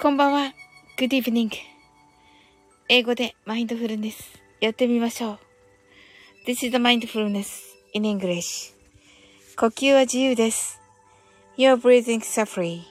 [0.00, 0.54] こんばんは。
[0.96, 1.50] Good evening.
[2.88, 5.38] 英語でマインドフルネスやってみましょう。
[6.46, 7.48] This is the mindfulness
[7.94, 8.74] in English.
[9.56, 10.80] 呼吸は自由です。
[11.56, 12.82] Your breathing is free.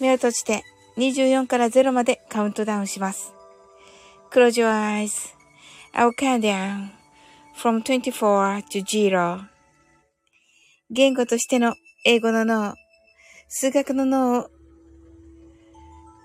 [0.00, 0.62] 目を閉じて
[0.96, 3.34] 24から0までカウントダウンします。
[4.32, 5.34] Close your eyes.
[5.92, 6.88] I'll count down
[7.54, 9.42] from 24 to 0.
[10.90, 11.74] 言語としての
[12.06, 12.74] 英語の脳、
[13.48, 14.50] 数学の脳を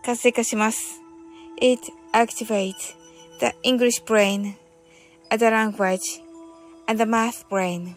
[0.03, 1.02] 活性化します。
[1.62, 1.80] It
[2.11, 2.95] activates
[3.39, 4.55] the English brain,
[5.30, 6.21] other language,
[6.88, 7.95] and the math brain.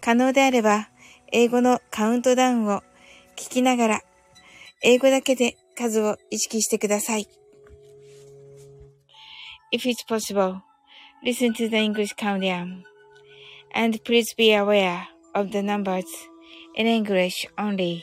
[0.00, 0.90] 可能であれば、
[1.32, 2.82] 英語のカウントダウンを
[3.36, 4.00] 聞きながら、
[4.82, 7.26] 英語だけで数を意識してください。
[9.72, 10.60] If it's possible,
[11.24, 12.82] listen to the English countdown.
[13.74, 16.04] And please be aware of the numbers
[16.74, 18.02] in English only.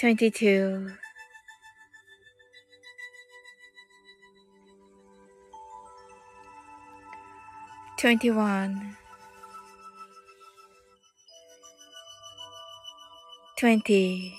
[0.00, 0.96] 22
[7.98, 8.96] 21
[13.58, 14.34] 20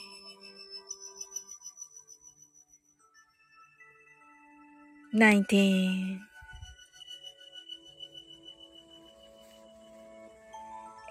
[5.13, 6.19] 19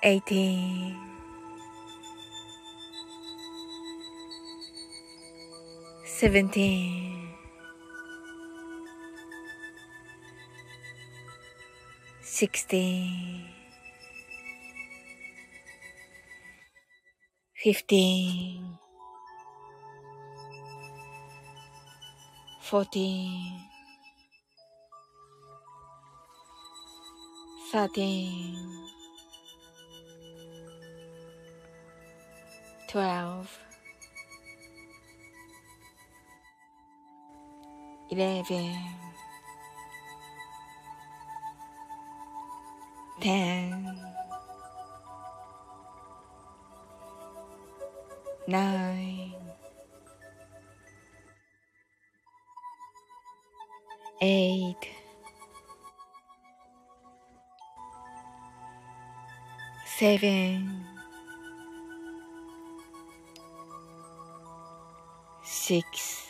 [0.03, 1.10] 18
[6.21, 7.33] seventeen,
[12.21, 13.47] sixteen,
[17.57, 18.77] fifteen,
[22.61, 23.57] fourteen,
[27.73, 28.59] thirteen,
[32.91, 33.70] twelve.
[38.11, 38.45] 11
[43.21, 43.85] 10
[48.49, 49.35] 9
[54.21, 54.77] 8
[59.87, 60.87] 7
[65.45, 66.30] 6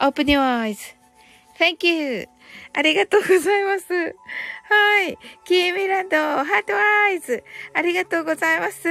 [0.00, 0.92] Open your eyes.
[1.58, 2.26] Thank you.
[2.74, 3.92] ありがとうございます。
[3.92, 5.18] はい。
[5.44, 7.44] キーミランド、ハートアイズ。
[7.74, 8.88] ありがとうございます。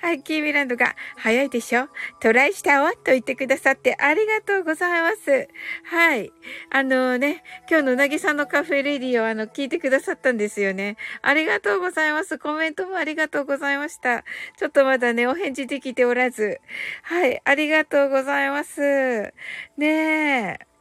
[0.00, 0.22] はい。
[0.22, 1.88] キーミランドが、早いでしょ
[2.20, 5.48] トライしたわと言ってくださってありがとうございます。
[5.84, 6.32] はい。
[6.70, 10.96] あのね、今日のうなぎさんのカフェレディをあの、聞いてくださったんですよね。
[11.22, 12.38] ありがとうございます。
[12.38, 14.24] コメントもありがとうございました。
[14.56, 16.60] ちょっとまだね、お返事できておらず。
[17.02, 17.40] はい。
[17.44, 19.32] ありがとうございます。
[19.76, 20.73] ねえ。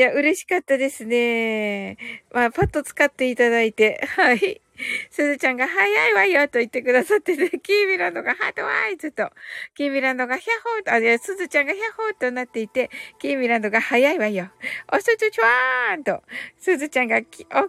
[0.00, 1.98] いや、嬉しかったですね。
[2.32, 4.62] まあ、パッと使っていただいて、はい。
[5.10, 9.30] すずちゃんが早いわよと言ってくださってて、 キーミランドがハートワイズと、
[9.74, 12.88] キーミランドがヒャホーと、あ、いや、すずちゃんがヒャホーとなっていて、
[13.18, 14.50] キーミランドが早いわよ。
[14.90, 16.22] おすずちゃーんと、
[16.56, 17.60] すずちゃんがおきみちゃ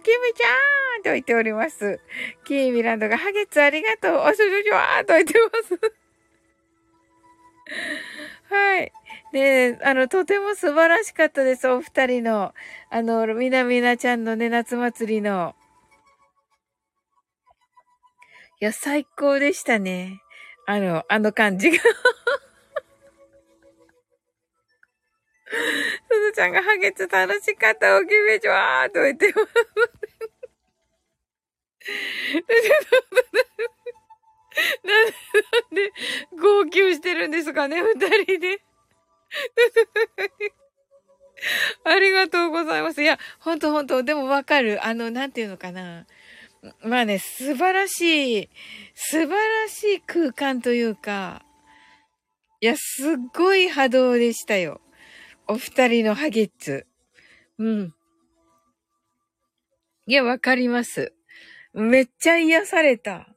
[0.96, 2.00] ーんと言っております。
[2.44, 4.16] キーミランドがハゲツありがとう。
[4.22, 5.92] おすずちゃーんと言ってます。
[8.48, 8.92] はい。
[9.32, 12.52] で、あの、とても素晴らしかったです、お二人の。
[12.90, 15.54] あの、みなみなちゃんのね、夏祭りの。
[18.60, 20.20] いや、最高でしたね。
[20.66, 21.78] あの、あの感じが。
[25.52, 29.38] すずちゃんがハゲツ楽しかった、おきめちゃーと言ってます。
[34.84, 35.12] なんでな
[35.60, 35.90] んで、
[36.40, 37.94] 号泣してるんですかね、二
[38.24, 38.62] 人で。
[41.84, 43.02] ありがとうございます。
[43.02, 44.84] いや、ほんとほんと、でもわかる。
[44.84, 46.06] あの、なんていうのかな。
[46.82, 48.48] まあね、素晴らしい、
[48.94, 51.44] 素晴らしい空間というか、
[52.60, 54.80] いや、すっごい波動でしたよ。
[55.48, 56.86] お二人のハゲッツ。
[57.58, 57.94] うん。
[60.06, 61.12] いや、わかります。
[61.72, 63.31] めっちゃ癒された。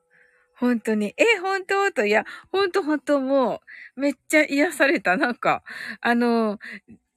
[0.66, 1.14] 本当に。
[1.18, 1.92] え、本当？
[1.92, 3.62] と、いや、本当本当も
[3.98, 5.18] う、めっちゃ癒された。
[5.18, 5.64] なんか、
[6.02, 6.60] あの、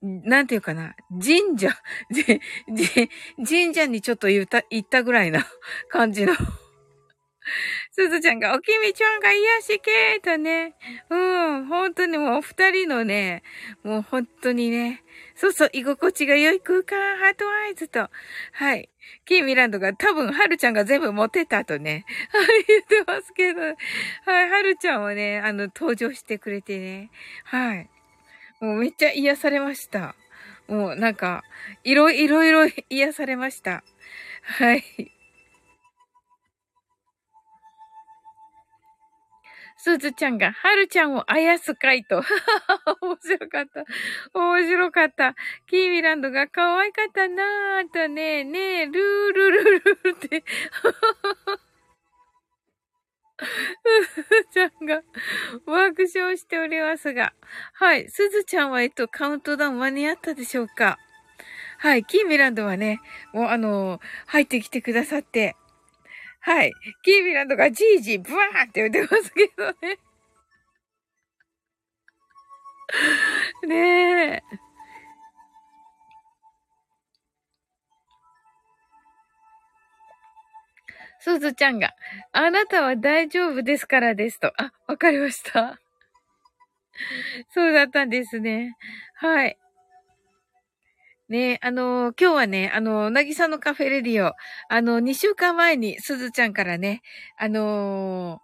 [0.02, 1.70] なんていうかな、神社、
[3.48, 5.46] 神社にちょっと言った、言ったぐらいな
[5.90, 6.34] 感じの。
[7.92, 10.74] すずちゃんが、おきみちゃんが癒し系とね、
[11.10, 13.42] うん、本当にもう二人のね、
[13.82, 15.02] もう本当にね、
[15.34, 18.08] そうそう、居心地が良い空間、ハートアイズと、
[18.52, 18.88] はい。
[19.24, 23.68] キーミランドが多分、はるちゃんが全部持てたとね、はい、言ってますけど、は
[24.42, 27.10] い、はるちゃんはね、あの、登場してくれてね、
[27.44, 27.88] はい。
[28.60, 30.14] もうめっちゃ癒されました。
[30.66, 31.42] もうなんか、
[31.84, 33.82] いろいろいろ癒されました。
[34.42, 34.84] はい。
[39.80, 42.16] すずちゃんが、はるちゃんをあやすかいと。
[43.00, 43.84] 面白かった。
[44.34, 45.36] 面白かった。
[45.68, 50.44] キーミランドが可愛かったなーとね、ねえ、ルールルルルって。
[54.14, 55.02] すずちゃんが
[55.64, 57.32] 爆笑しておりますが。
[57.74, 58.08] はい。
[58.08, 60.98] すずちゃんは、えっと、カウントダウン間に合ったでしょうか？
[61.78, 62.04] はい。
[62.04, 63.00] キーミランドはね、
[63.32, 65.54] もうあのー、入ってきてくださって、
[66.40, 66.72] はい。
[67.02, 69.98] キーミランドがじいじブワーって言ってますけどね。
[73.66, 74.68] ねえ。
[81.20, 81.94] すずちゃんが、
[82.32, 84.52] あなたは大丈夫ですからですと。
[84.56, 85.78] あ、わかりました。
[87.50, 88.76] そうだったんですね。
[89.14, 89.58] はい。
[91.28, 94.34] ねあのー、今日はね、あのー、なぎさのカフェレディオ、
[94.68, 97.02] あのー、2週間前にすずちゃんからね、
[97.36, 98.40] あの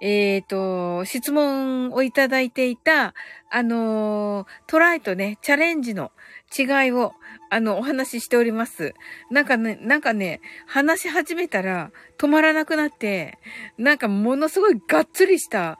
[0.00, 3.14] えっ、と、質問をいただいていた、
[3.50, 6.12] あのトライとね、チャレンジの
[6.56, 7.14] 違いを、
[7.50, 8.94] あの、お話ししております。
[9.30, 13.38] なんかね、なんかね、話し始めたら止まらなくなって、
[13.78, 15.78] なんかものすごいがっつりした、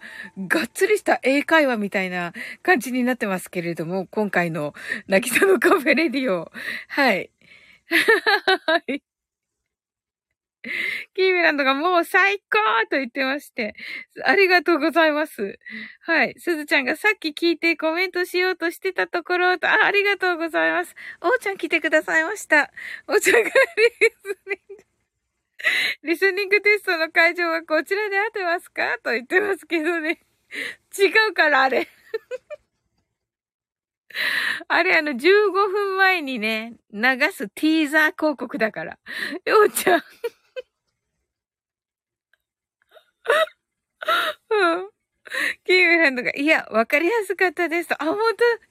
[0.49, 4.75] がっつりした英会話みたいな感じになってますけれども、今回の、
[5.09, 6.51] なぎさのカフェレディオ。
[6.89, 7.31] はい。
[8.67, 9.16] はい。
[11.15, 12.59] キーミランドがもう最高
[12.91, 13.75] と言ってまして、
[14.25, 15.59] ありがとうございます。
[16.01, 16.35] はい。
[16.39, 20.95] すずちゃんがさっき聞いてコメントしようとしてたところと、あ、ありがとうございます。
[21.21, 22.71] おーちゃん来てくださいました。
[23.07, 23.53] おーちゃんがリ
[24.13, 24.85] スニング、
[26.03, 28.99] リスニングテストの会場はこちらで合ってますか？
[29.03, 30.21] と言ってますけどね。
[30.99, 31.89] 違うから あれ。
[34.69, 37.01] あれあの15分前にね、流
[37.33, 38.99] すティーザー広告だから。
[39.45, 40.03] ようちゃん
[44.51, 44.91] うん。
[45.65, 47.93] キーウランドが、いや、わかりやすかったです。
[47.99, 48.17] あ、本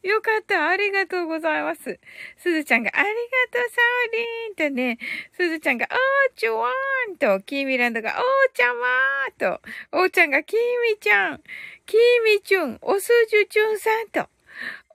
[0.02, 0.70] 当、よかった。
[0.70, 2.00] ありがとうございます。
[2.38, 3.14] すずちゃんが、ありが
[3.52, 4.98] とう、サウリーンとね、
[5.34, 10.60] すずちゃんが、おーちゅわーんと、キーミランドが、おーちゃまーと、おーちゃんが、キー
[10.94, 11.44] ミちゃん、
[11.86, 14.30] キーミチュン、おすじゅちゅんさんと、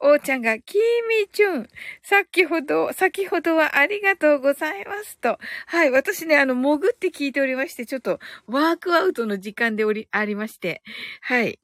[0.01, 0.81] おーちゃんが、きー
[1.23, 1.69] みちゅん、
[2.03, 5.39] さっきほど、先ほどはありがとうございますと。
[5.67, 10.83] はい、私ね、あの、潜って聞いておりまして、ちょっと、ワークアウトの時間でおり、ありまして、
[11.21, 11.59] はい。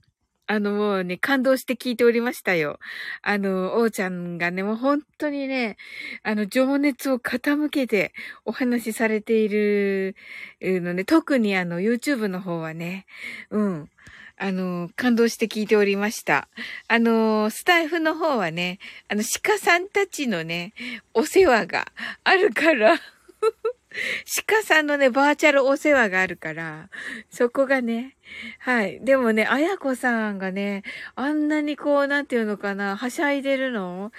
[0.49, 2.79] あの、もうね、感動して聞いておりましたよ。
[3.23, 5.77] あの、おーちゃんがね、もう本当にね、
[6.23, 8.13] あの、情熱を傾けて
[8.45, 10.15] お話しされている
[10.61, 13.07] のね、特にあの、YouTube の方はね、
[13.51, 13.91] うん。
[14.39, 16.49] あの、感動して聞いておりました。
[16.89, 18.79] あの、スタイフの方はね、
[19.09, 20.75] あの、鹿さんたちのね、
[21.15, 21.87] お世話が
[22.25, 22.99] あるから
[24.47, 26.91] 鹿さんのね、バーチャルお世話があるから、
[27.31, 28.17] そこがね、
[28.59, 29.01] はい。
[29.03, 30.83] でもね、あやこさんがね、
[31.15, 34.13] あんなにこう、なんていうのかな、はしゃいでるの？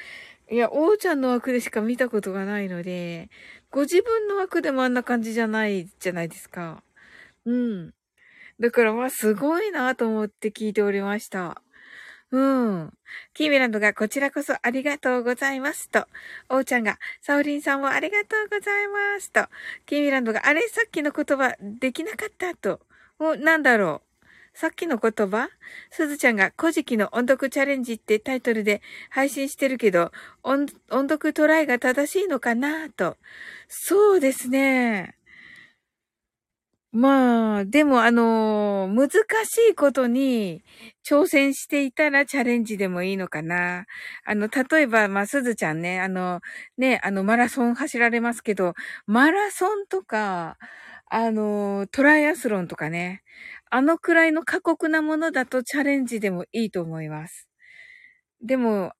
[0.50, 3.30] いや、おーちゃんの枠でしか見たことがないので、
[3.70, 6.84] ご自分の枠でもあんな感じじゃないじゃないですか。
[7.46, 7.94] うん。
[8.60, 11.62] だから、まあ、すごいなと思って聞いておりました。
[12.32, 12.94] うん。
[13.34, 16.08] キーミランドがこちらこそありがとうございますと。
[16.50, 19.46] おうちゃんが、サオリンさんもありがとうございますと。
[19.86, 20.68] キーミランドが、あれ？
[20.68, 22.82] さっきの言葉できなかったと。
[23.20, 24.26] お、なんだろう？
[24.54, 25.50] さっきの言葉？
[25.92, 30.12] すずちゃんが、古事記の音読チャレンジってタイトルで配信してるけど、
[30.44, 33.16] 音、音読トライが正しいのかなと。
[33.70, 35.17] そうですね。
[37.00, 39.10] まあ、でもあの、難
[39.46, 40.64] しいことに
[41.08, 43.86] 挑戦していたらチャレンジでもいいのかな。
[44.26, 46.42] あの、例えば、まあ、すずちゃんね、あの、
[46.78, 48.74] ね、あの、マラソン走られますけど、
[49.06, 50.58] マラソンとか、
[51.10, 53.22] あの、トライアスロンとかね、
[53.70, 57.48] あのくらいの過酷なものだとチャレンジでもいいと思います。
[58.42, 58.94] でも、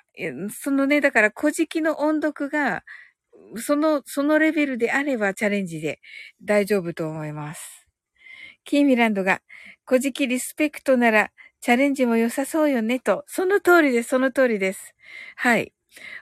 [0.52, 2.84] そのね、だから、古事記の音読が、
[3.58, 6.00] その、そのレベルであればチャレンジで
[6.44, 7.87] 大丈夫と思います。
[8.68, 9.42] キーミランドが、
[9.86, 11.32] 古事記リスペクトなら
[11.62, 14.94] チャレンジも良さそうよねと、その通りです、その通りです。
[15.38, 15.72] はい。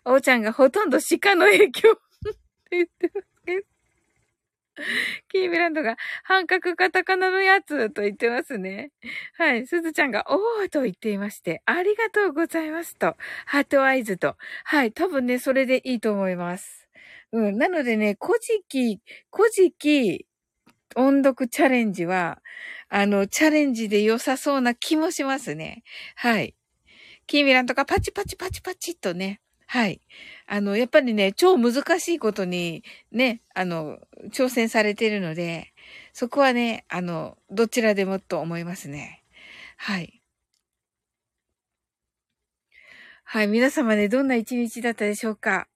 [0.05, 2.37] おうちゃんがほとんど鹿の影響 って
[2.69, 3.61] 言ってますけど。
[5.29, 8.91] キーミランドが、半角カタカナのやつと言ってますね。
[9.37, 9.65] はい。
[9.65, 13.15] すずちゃんが、おーと言っていまして、ありがとうございますと、
[13.47, 14.35] ハートアイズと。
[14.65, 14.91] はい。
[14.91, 16.87] 多分ね、それでいいと思います。
[17.31, 17.57] うん。
[17.57, 20.27] なのでね、古事記、古事記
[20.95, 22.41] 音読チャレンジは、
[22.89, 25.83] あの、チャレンジで良さそうな気もしますね。
[26.15, 26.55] はい。
[27.27, 29.41] キーミランとかパチパチパチパチっとね。
[29.67, 29.99] はい。
[30.47, 33.97] あの、やっぱりね、超難しいことにね、あの、
[34.31, 35.73] 挑戦されてるので、
[36.13, 39.23] そこはね、あの、どちらでもと思いますね。
[39.77, 40.21] はい。
[43.23, 43.47] はい。
[43.47, 45.67] 皆様ね、どんな一日だったでしょうか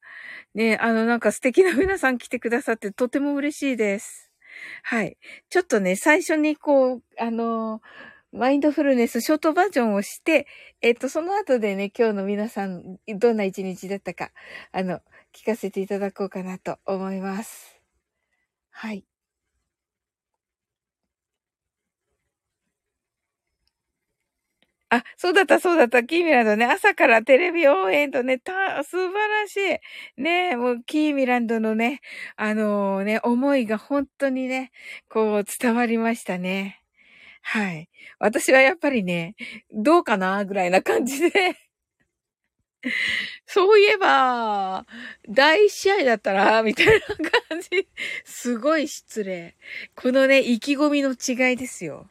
[0.55, 4.28] ね、あの、なんか素敵な皆さん来てくださってとても嬉しいです。
[4.83, 5.17] はい。
[5.49, 7.81] ちょっとね、最初にこう、あの、
[8.31, 10.47] マインドフルネスショートバージョンをして、
[10.81, 14.31] えっと、その後でね、今日の皆さん、どんな一日だったか、
[14.71, 14.99] あの、
[15.33, 17.81] 聞かせていただこうかなと思います。
[18.71, 19.05] はい。
[24.91, 26.03] あ、そうだった、そうだった。
[26.03, 26.65] キーミランドね。
[26.65, 29.57] 朝からテレビ応援とね、た、素晴らし
[30.17, 30.21] い。
[30.21, 32.01] ね、もう、キーミランドのね、
[32.35, 34.71] あのー、ね、思いが本当にね、
[35.07, 36.81] こう、伝わりましたね。
[37.41, 37.89] はい。
[38.19, 39.35] 私はやっぱりね、
[39.71, 41.55] どうかなぐらいな感じで
[43.45, 44.85] そういえば、
[45.27, 46.91] 第一試合だったら、みたいな
[47.49, 47.87] 感じ。
[48.25, 49.55] すごい失礼。
[49.95, 52.09] このね、意気込みの違いですよ。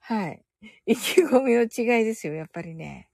[0.00, 0.45] はい。
[0.86, 3.08] 意気込みの違いですよ、やっぱりね。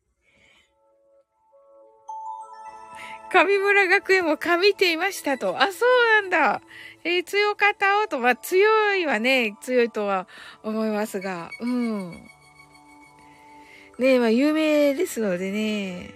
[3.33, 5.61] 上村学園も神っていましたと。
[5.61, 6.61] あ、そうなんだ。
[7.03, 8.19] えー、強かったおと。
[8.19, 10.29] まあ、強いはね、強いとは
[10.63, 11.51] 思いますが。
[11.61, 12.11] うん。
[13.99, 16.11] ねえ、まあ、有名ですのでね。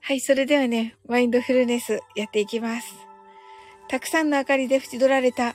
[0.00, 2.94] はい、それではね、マインドフルネスやっていきます。
[3.88, 5.54] たくさんの明かりで縁取られた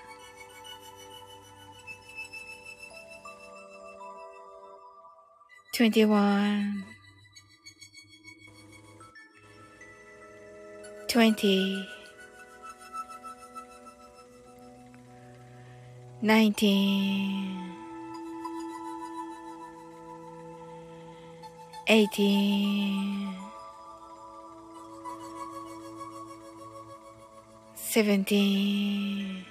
[5.81, 6.85] 21
[11.07, 11.87] 20
[16.21, 17.71] 19
[21.87, 23.35] 18
[27.75, 29.50] 17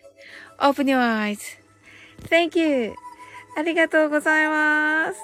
[0.61, 2.93] Open your eyes.Thank you.
[3.57, 5.19] ありがとうございます。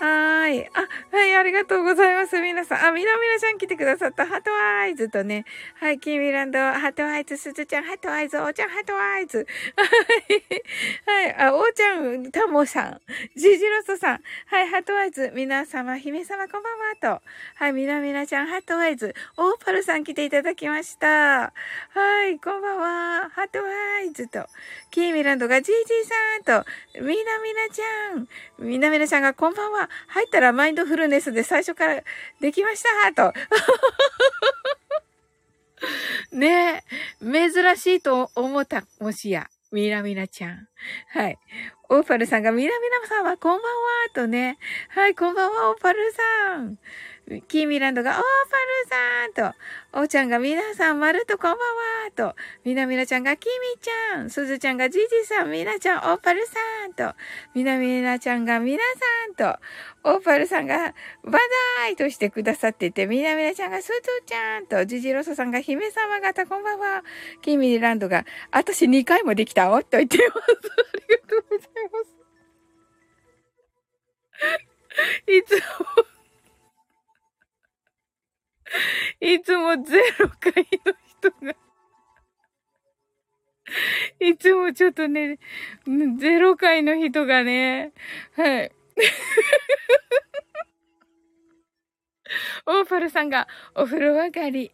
[0.00, 0.66] はーい。
[0.74, 2.40] あ、はい、ありがとうございます。
[2.40, 2.84] 皆さん。
[2.86, 4.26] あ、みなみなちゃん来てくださった。
[4.26, 5.44] heart eyes とね。
[5.80, 9.44] はい、キーミランド、 heart eyes、すずちゃん、 heart eyes、おーちゃん、 heart eyes。
[9.76, 13.00] はい、はい、あ、おーちゃん、タモさん、
[13.34, 17.22] ジジロソさん、はい、 heart eyes、皆様、姫様、こんばんは、と。
[17.56, 21.08] はい、みなみなちゃん、 heart eyes、オーパルさん来ていただきました。
[21.08, 21.52] は
[22.30, 24.46] い、こんばんは、 heart eyes と。
[24.92, 32.02] キーミランドがジージーさんと、みなみなちゃん、みなみなちゃんがこんばんは、入ったらマインドフルネスで最初から
[32.40, 32.82] できまし
[33.14, 33.38] たと。
[36.32, 36.82] ね
[37.22, 39.48] え、珍しいと思った、もしや。
[39.70, 40.68] みなみなちゃん。
[41.10, 41.38] はい。
[41.90, 43.64] オーパルさんが、みなみなさんはこんばんは
[44.14, 44.58] とね。
[44.90, 46.78] はい、こんばんは、オーパルさん。
[47.48, 49.58] キーミランドが、オーパルさんと、
[50.00, 56.52] おーちゃんが、みなさん、まるとこんばんはと、みなみなちゃんが、きみちゃん、すずちゃんが、じじさん、みなちゃん、オーパルさ
[56.88, 57.14] んと、
[57.54, 58.82] みなみなちゃんが、みな
[59.36, 59.60] さんと、
[60.04, 67.04] オーパルさんが、バザーイとしてくださってて、みなみなちゃんが、すずちゃんと、じじろそさんが、姫様方、こんばんは。
[67.42, 70.40] キーミランドが、あたし2回もできたおと言ってます。
[70.40, 70.46] あ
[71.08, 72.18] りがとうございます。
[75.26, 76.17] いつも。
[79.20, 80.52] いつもゼロ回
[80.84, 81.54] の人が
[84.20, 85.38] いつもちょっとね、
[86.18, 87.92] ゼロ回の人がね、
[88.34, 88.72] はい。
[92.66, 94.72] オーパルさんがお風呂上がり、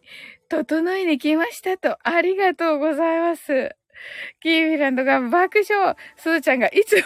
[0.49, 3.75] 整いに来ましたと、ありがとうございます。
[4.41, 5.95] キーミランドが爆笑。
[6.17, 7.05] スーちゃんがいつもよ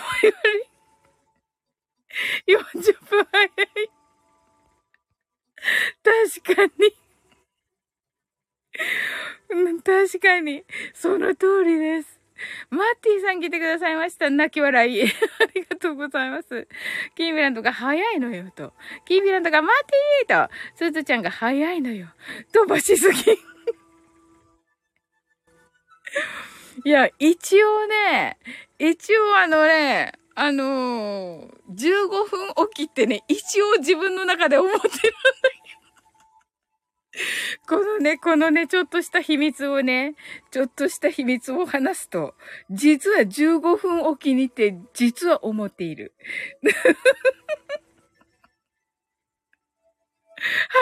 [2.46, 3.52] り 40分早い。
[6.04, 6.72] 確かに。
[9.84, 10.64] 確かに。
[10.94, 12.20] その通りです。
[12.70, 14.30] マッティさん来てくださいました。
[14.30, 15.04] 泣き笑い。
[15.04, 15.08] あ
[15.54, 16.70] りがとうございます。
[17.16, 18.74] キーミランドが早いのよ、と。
[19.06, 19.76] キーミランドがマッ
[20.28, 20.54] ティーと。
[20.76, 22.08] スーツちゃんが早いのよ。
[22.54, 23.34] 飛ばしすぎ。
[26.86, 28.38] いや、一応ね、
[28.78, 35.04] 一応あのね、あのー、15分おきってね、一応自分の中で思ってるんだけ
[37.68, 37.80] ど。
[37.80, 40.16] このね、このね、ちょっとした秘密をね、
[40.52, 42.36] ちょっとした秘密を話すと、
[42.72, 46.14] 実は15分おきにって実は思っている。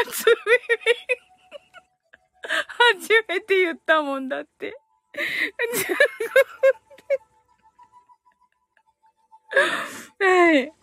[0.06, 0.38] 初耳
[3.02, 4.78] 初めて言ったもんだって。
[10.20, 10.74] はい。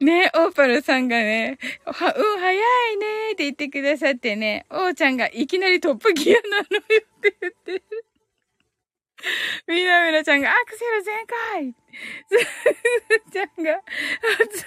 [0.00, 2.52] ね、オーパルさんがね、は、うん、早
[2.92, 7.82] いねって言ってくださってね、おーちゃんがいきなりトップギアなのよって言ってる。
[9.66, 11.74] みなみなちゃんがアクセル全開
[12.28, 12.38] す
[13.26, 13.82] ずちゃんが、
[14.38, 14.66] 初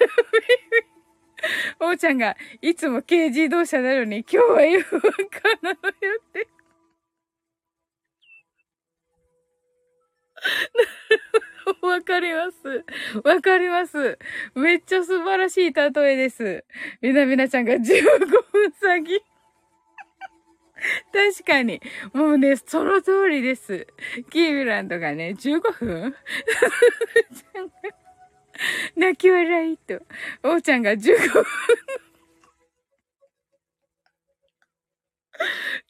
[1.80, 1.90] 耳。
[1.90, 6.48] おーちゃんが、いつも軽自動車なのに今日は F1 カーなのよって。
[10.42, 10.48] な
[10.84, 10.90] る
[11.34, 11.51] ほど
[11.82, 12.86] わかります。
[13.24, 14.20] わかります。
[14.56, 16.64] めっちゃ素晴らしい例えです。
[17.02, 17.90] みなみなちゃんが15分
[18.82, 19.20] 詐欺。
[21.14, 21.82] 確かに。
[22.14, 23.88] もうね、その通りです。
[24.32, 26.16] キーミランドがね、15分
[28.96, 30.02] 泣き笑いと。
[30.44, 31.46] おーちゃんが15分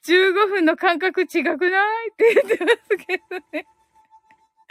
[0.04, 2.10] 15分の間隔違くない？
[2.12, 3.66] って言ってますけどね。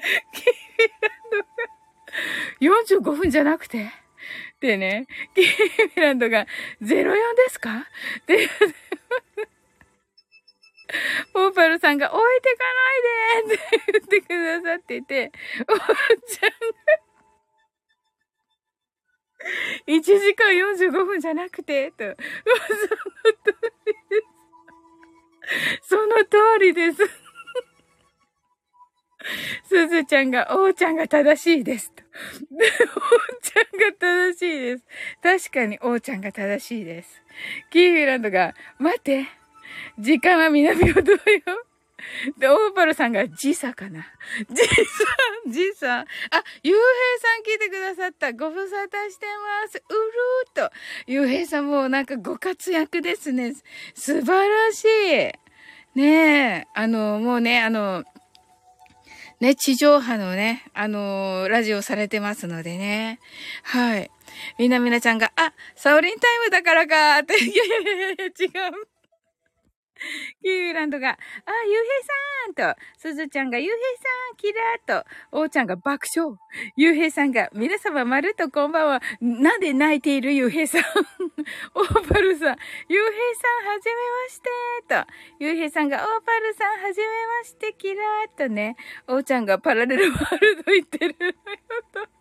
[0.32, 3.90] キーミランドが45分じゃなくて？
[4.60, 5.44] でね、キー
[5.96, 6.46] ミランドが
[6.80, 7.86] 04ですか？
[8.20, 8.54] って言って
[11.34, 12.64] オーパルさんが置いてか
[13.46, 15.30] ないでって言ってくださってて、
[15.68, 17.00] おばちゃんが
[19.86, 22.16] 1時間45分じゃなくて、と。
[25.82, 26.98] その通りです。
[27.02, 27.19] その通りです。
[29.68, 31.92] すずちゃんが、おーちゃんが正しいです。
[31.96, 32.60] おー
[33.42, 34.84] ちゃんが正しいです。
[35.22, 37.22] 確かにおーちゃんが正しいです。
[37.70, 39.26] キーフィランドが、待って、
[39.98, 41.18] 時間は南をどよ。
[42.38, 44.06] で、オーパルさんが時差かな。
[44.48, 44.74] 時差、
[45.46, 46.00] 時差。
[46.00, 46.06] あ、
[46.62, 46.82] ゆうへい
[47.20, 48.32] さん聞いてくださった。
[48.32, 49.26] ご無沙汰して
[49.62, 49.76] ます。
[49.76, 50.76] うるーっと。
[51.06, 53.54] ゆうへいさんもなんかご活躍ですね。
[53.94, 55.98] 素晴らしい。
[55.98, 58.04] ねえ、あの、もうね、あの、
[59.40, 63.20] ね、地上波のね、あのー、ラジオされてますのでね。
[63.62, 64.10] はい。
[64.58, 68.89] みなみなちゃんが、あ、サオリンタイムだからかって、いやいやいやいや、違う。
[70.42, 71.16] キーミランドが、あ、
[71.66, 71.88] ゆうへい
[72.56, 76.38] さんと、すずちゃんが、ゆうへいさん、キラーと、おーちゃんが爆笑。
[76.76, 80.82] ゆうへいさんが、皆様まるとこんばんは、なんで泣いているゆうへいさん？
[81.74, 82.56] オーパルさん、
[82.88, 84.48] ゆうへいさん、はじめまして
[84.88, 91.16] と、ゆうへいさんが、オーパルさん、はじめまして、キラーとね、おーちゃんがパラレルワールド言ってる。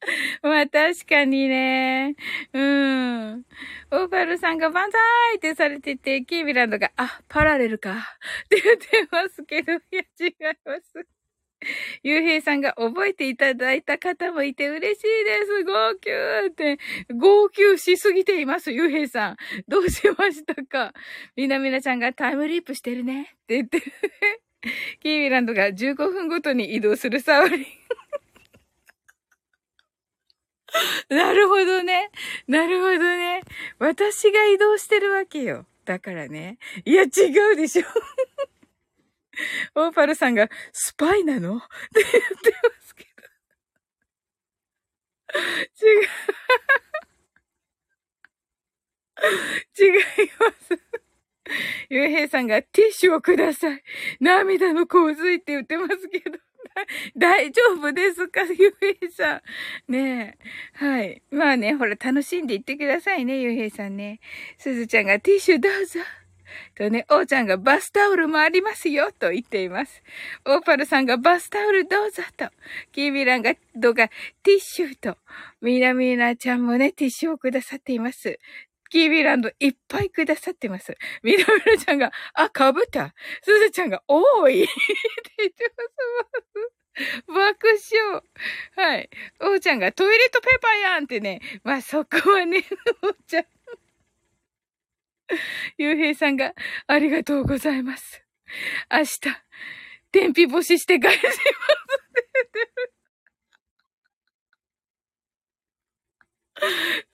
[0.42, 2.16] まあ確かにね。
[2.52, 3.44] うん。
[3.90, 5.00] オーパルさんが万歳
[5.36, 8.18] ってされてて、キービランドが、あ、パラレルか。
[8.44, 11.06] って言ってますけど、いや、違います。
[12.02, 15.64] ゆうへいさんが覚えていただいた方もいて嬉しいです。
[15.64, 16.10] 号泣
[16.48, 16.78] って、
[17.14, 19.36] 号泣しすぎています、ゆうへいさん。
[19.66, 20.92] どうしましたか？
[21.34, 23.22] みなみなちゃんがタイムリープしてるね。
[23.22, 23.84] って言ってる。
[25.00, 27.66] キービランドが15分ごとに移動するサオリン。
[31.08, 32.10] なるほどね。
[32.46, 33.42] なるほどね。
[33.78, 35.66] 私が移動してるわけよ。
[35.84, 36.58] だからね。
[36.84, 37.06] いや、違
[37.52, 37.84] うでしょ。
[39.74, 41.58] オーパルさんが、スパイなの？
[41.58, 41.60] っ
[41.94, 43.22] て言ってますけど。
[45.86, 46.02] 違う。
[49.78, 50.78] 違います。
[51.88, 53.82] ゆうへいさんがティッシュをください。
[54.20, 56.38] 涙の洪水って言ってますけど。
[57.16, 59.42] 大丈夫ですかゆうへいさ
[59.88, 59.92] ん。
[59.92, 60.84] ねえ。
[60.84, 61.22] はい。
[61.30, 64.20] まあね、ほら、楽しんでいってくださいね、ゆうへいさんね。
[64.58, 66.00] すずちゃんがティッシュどうぞ。
[66.74, 70.02] とね、おーちゃんがバスタオルもありますよ、と言っています。
[70.44, 72.50] オーパルさんがバスタオルどうぞ、と。
[72.92, 74.08] キービランが、どが、
[74.42, 75.16] ティッシュと。
[75.60, 78.38] みなみなちゃんもね、ティッシュをくださっています。
[78.90, 80.96] キービランドいっぱいくださってます。
[81.22, 83.14] みなみなちゃんが、あ、かぶった。
[83.42, 84.72] すずちゃんが、多いって
[85.38, 85.82] 言ってま
[86.62, 86.76] す。
[87.26, 88.22] 爆笑。
[88.76, 89.10] はい。
[89.40, 91.40] おーちゃんがトイレットペーパーやんってね。
[91.62, 92.64] まあ、そこはね、
[93.02, 93.46] おーちゃん。
[95.76, 96.54] ゆうへいさんが、
[96.86, 98.22] ありがとうございます。
[98.90, 99.20] 明日、
[100.12, 101.40] 天日干しして帰ります。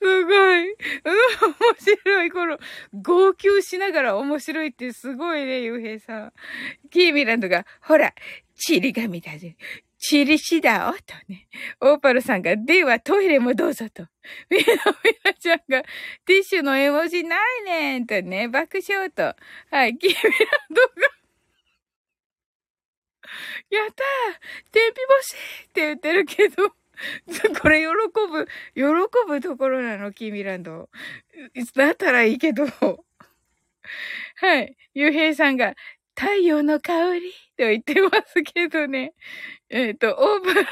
[0.00, 0.72] すごい。
[0.72, 0.76] うん、面
[1.78, 2.30] 白い。
[2.30, 2.58] この、
[2.92, 6.32] 号泣しながら面白いってすごいね、ゆうへいさん。
[6.90, 8.14] キーミランドが、ほら、
[8.54, 9.56] チリ紙だぜ。
[9.98, 11.48] チリシだおとね。
[11.80, 14.06] オーパルさんが、ではトイレもどうぞと。
[14.50, 14.64] みな
[15.04, 15.82] みなちゃんが、
[16.26, 19.34] ティッシュの絵文字ないねんとね、爆笑と。
[19.70, 20.88] はい、キーミランドが、
[23.70, 25.34] やったー天日干し
[25.68, 26.74] って言ってるけど、
[27.60, 27.86] これ喜
[28.30, 28.82] ぶ、喜
[29.26, 30.88] ぶところなの、キーミランド。
[31.74, 32.66] だったらいいけど。
[34.36, 34.76] はい。
[34.94, 35.74] ゆうへいさんが、
[36.14, 37.32] 太陽の香り？
[37.56, 39.14] と言ってますけどね。
[39.68, 40.68] えっ、ー、と、オーブンさんが、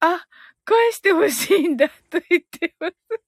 [0.16, 0.26] あ、
[0.64, 3.23] 返してほしいんだと言ってます。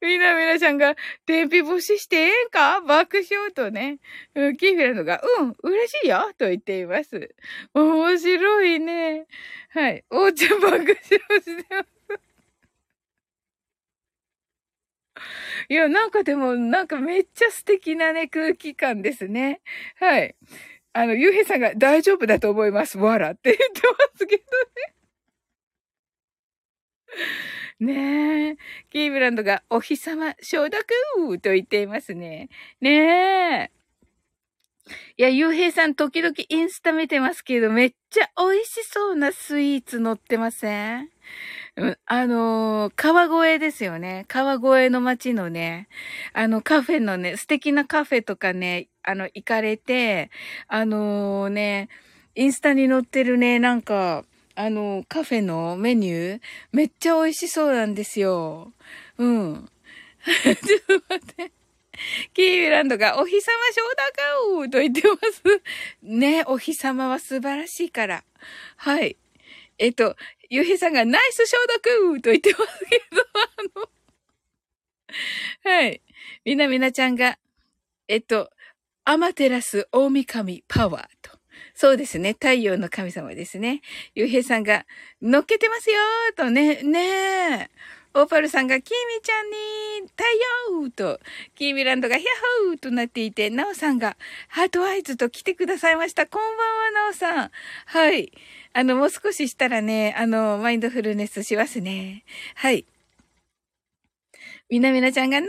[0.00, 2.80] みなみなちゃんが、天日干ししてええんか？
[2.80, 3.98] 爆笑とね。
[4.34, 7.34] うん、キーフィランドが、うん、嬉しいよと言っています。
[7.74, 9.26] 面白いね。
[9.70, 10.04] はい。
[10.10, 11.82] おーちゃん爆笑してます。
[15.68, 19.60] いや、なんかでも、なんかめっちゃ素敵なね、空気感ですね。
[19.96, 20.34] はい。
[20.92, 22.98] あの、ゆうへいさんが大丈夫だと思います。
[22.98, 24.91] わらって言ってますけどね。
[27.80, 28.56] ねえ。
[28.90, 30.84] キーブランドがお日様消毒
[31.40, 32.48] と言っていますね。
[32.80, 33.82] ねえ。
[35.16, 41.08] いや、ゆうへいさん時々インスタ見てますけど、めっちゃ美味しそうなスイーツ乗ってません
[42.06, 44.24] あのー、川越ですよね。
[44.28, 45.88] 川越の街のね、
[46.32, 50.30] あのカフェのね、素敵なカフェとかね、あの、行かれて、
[50.68, 51.88] あのー、ね、
[52.34, 54.24] インスタに載ってるね、なんか、
[54.62, 58.72] あの、カフェのメニュー、めっちゃ美味しそうなんですよ。
[59.18, 59.68] うん。
[60.24, 60.56] ちょっ
[61.00, 61.52] と待って。
[62.32, 63.82] キービランドがお日様承
[64.62, 65.42] 諾と言ってます。
[66.00, 68.24] ね、お日様は素晴らしいから。
[68.76, 69.16] はい。
[69.78, 70.16] えっと、
[70.48, 73.26] ゆうひさんがナイス消毒と言ってますけど、
[75.64, 76.00] あの、はい。
[76.44, 77.36] みなみなちゃんが、
[78.06, 78.48] えっと、
[79.04, 81.41] アマテラス大神パワーと。
[81.82, 82.34] そうですね。
[82.34, 83.80] 太陽の神様ですね。
[84.14, 84.86] ゆうへいさんが、
[85.20, 87.00] 乗っけてますよーとね、ね
[87.62, 87.70] え。
[88.14, 90.22] オーパルさんが、キーミちゃんに、太
[90.84, 91.18] 陽と、
[91.56, 96.24] キーミランドが、ヒャッホーとなっていて、ナオさんが、 heart eyes と来てくださいました。
[96.28, 97.50] こんばんは、ナオさん。
[97.86, 98.30] はい。
[98.74, 102.22] あの、もう少ししたらね、あの、マインドフルネスしますね。
[102.54, 102.86] はい。
[104.72, 105.48] みなみなちゃんが、なお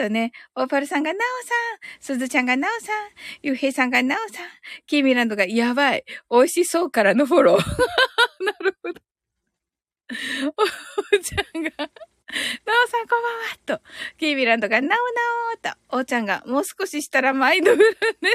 [0.00, 3.10] さんとね、オーパルさんがなおさん、すずちゃんがなおさん、
[3.42, 4.46] ゆうへいさんがなおさん、
[4.86, 7.58] キーミランドがやばい、美味しそうからのフォロー。
[8.42, 9.00] なるほど。
[10.08, 13.82] おーちゃんが、なおさんこんばんはと、
[14.16, 14.96] キービランドが、なおな
[15.52, 18.30] おと、おーちゃんが、もう少ししたらマインドフルネ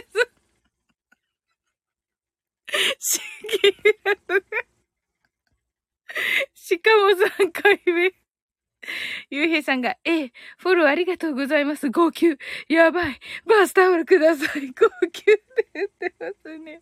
[3.00, 3.18] ス。
[3.18, 3.22] し、
[3.60, 4.42] キービランドが、
[6.54, 8.19] しかも3回目。
[9.30, 11.90] ゆうへいさんが、ええ、フォローありがとうございます。
[11.90, 12.38] 号泣。
[12.68, 13.20] やばい。
[13.46, 14.68] バスタオルください。
[14.72, 16.82] 号泣って言ってますね。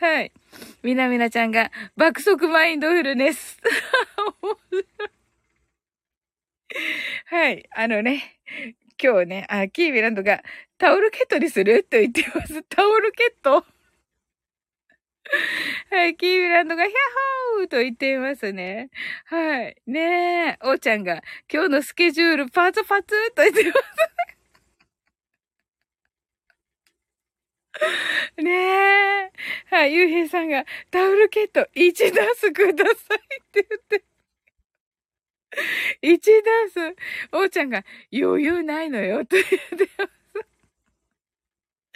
[0.00, 0.32] はい。
[0.82, 3.58] みなみなちゃんが、爆速マインドフルネス。
[7.26, 7.68] はい。
[7.74, 8.38] あのね、
[9.02, 10.42] 今日ね、あ、キービランドが、
[10.78, 11.82] タオルケットにする？
[11.84, 12.62] と言ってます。
[12.64, 13.64] タオルケット？
[15.90, 16.96] はい、キービランドがヒャッ
[17.58, 18.90] ホーと言っていますね。
[19.26, 19.76] はい。
[19.86, 23.78] ねえ、おーちゃんが今日のスケジュールパツパツと言ってます。
[28.42, 29.32] ねえ。
[29.70, 34.04] はい、ゆうへいさんがタオルケット1ダースくださいって言って。
[36.02, 36.18] 1
[36.74, 36.96] ダース。
[37.32, 40.17] おーちゃんが余裕ないのよと言ってます。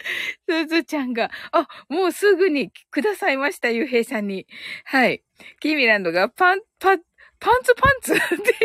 [0.47, 4.47] すずちゃんが、あ、もうすぐにくださいました、ゆうへいさんに。
[4.85, 5.23] はい。
[5.59, 6.97] キミランドが、パン、パ、
[7.39, 8.57] パンツパンツ って言って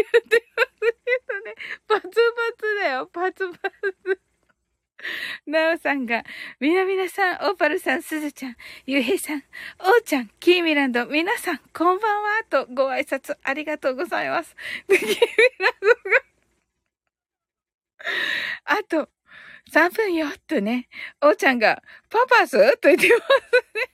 [0.56, 1.54] ますけどね。
[1.86, 3.70] パツパツだよ、パツパ
[4.04, 4.20] ツ。
[5.46, 6.24] なおさんが、
[6.58, 9.44] みなみなさん、オーパルさん、すずちゃん、ゆうへいさん、
[9.78, 14.56] おうちゃん、キーミランド、みなさん、こんばんは、とご挨拶ありがとうございます。
[14.88, 16.28] キーミランドが
[18.64, 19.08] あと、
[19.70, 20.88] 3分よ、とね、
[21.22, 22.56] おーちゃんが、パパス？
[22.78, 23.28] と言ってます
[23.74, 23.90] ね。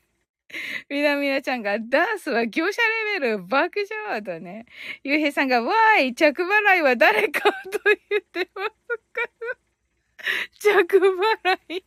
[0.89, 2.81] みなみなちゃんが、ダンスは業者
[3.13, 4.67] レベル爆笑だね。
[5.03, 7.41] ゆうへいさんが、わーい、着払いは誰か
[7.73, 8.71] と言ってます
[9.13, 9.23] か？
[9.23, 10.85] ら。
[10.87, 11.85] 着払い。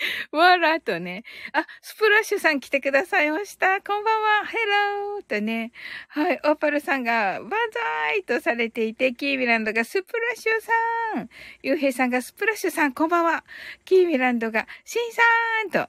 [0.32, 1.24] わらとね。
[1.52, 3.80] あ、スプラッシュさん来てくださいました。
[3.80, 4.46] こんばんは。
[4.46, 5.72] ヘローとね。
[6.08, 11.28] はい、オーパルさんが、バンザーイとされていて、キーミランドがスプラッシュさん。
[11.62, 13.44] ユーヘイさんがスプラッシュさん、こんばんは。
[13.84, 15.22] キーミランドが、シンさ
[15.66, 15.70] ん？
[15.70, 15.88] と。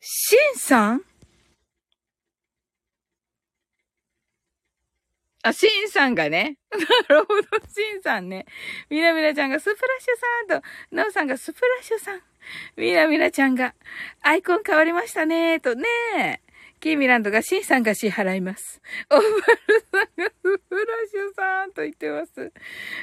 [0.00, 1.02] シンさん？
[5.44, 6.56] あ、シンさんがね。
[6.72, 6.78] な
[7.14, 8.46] るほど、シンさんね。
[8.88, 10.16] みなみなちゃんがスプラッシュ
[10.48, 12.22] さんと、ナオさんがスプラッシュさん。
[12.76, 13.74] みなみなちゃんが、
[14.22, 16.40] アイコン変わりましたねとねえ。
[16.80, 18.80] キーミランドがシンさんが支払います。
[19.10, 22.52] オーバルさんがスプラッシュさんと言ってます。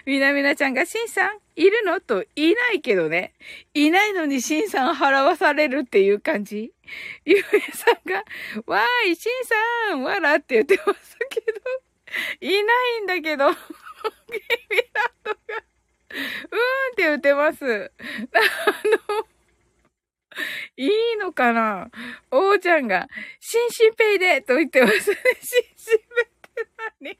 [0.06, 1.99] みなみなちゃんがシンさんいるの？
[1.99, 3.34] といないけどね。
[3.73, 6.73] いないのにシンさん払わされるっていう感じ
[7.25, 7.41] ゆえ
[7.73, 8.23] さんが、
[8.67, 9.45] わーい、シン
[9.89, 11.60] さんわらって言ってますけど、
[12.41, 13.62] いないんだけど、 キー
[14.69, 15.38] ミランドが、
[16.10, 17.91] うーんって言ってます。
[18.34, 18.39] あ
[19.17, 19.28] の、
[20.78, 21.89] いいのかな
[22.32, 23.08] おーちゃんが、
[23.39, 25.17] シンシンペイでと言ってますね。
[25.41, 26.06] シンシンペ
[27.10, 27.19] イって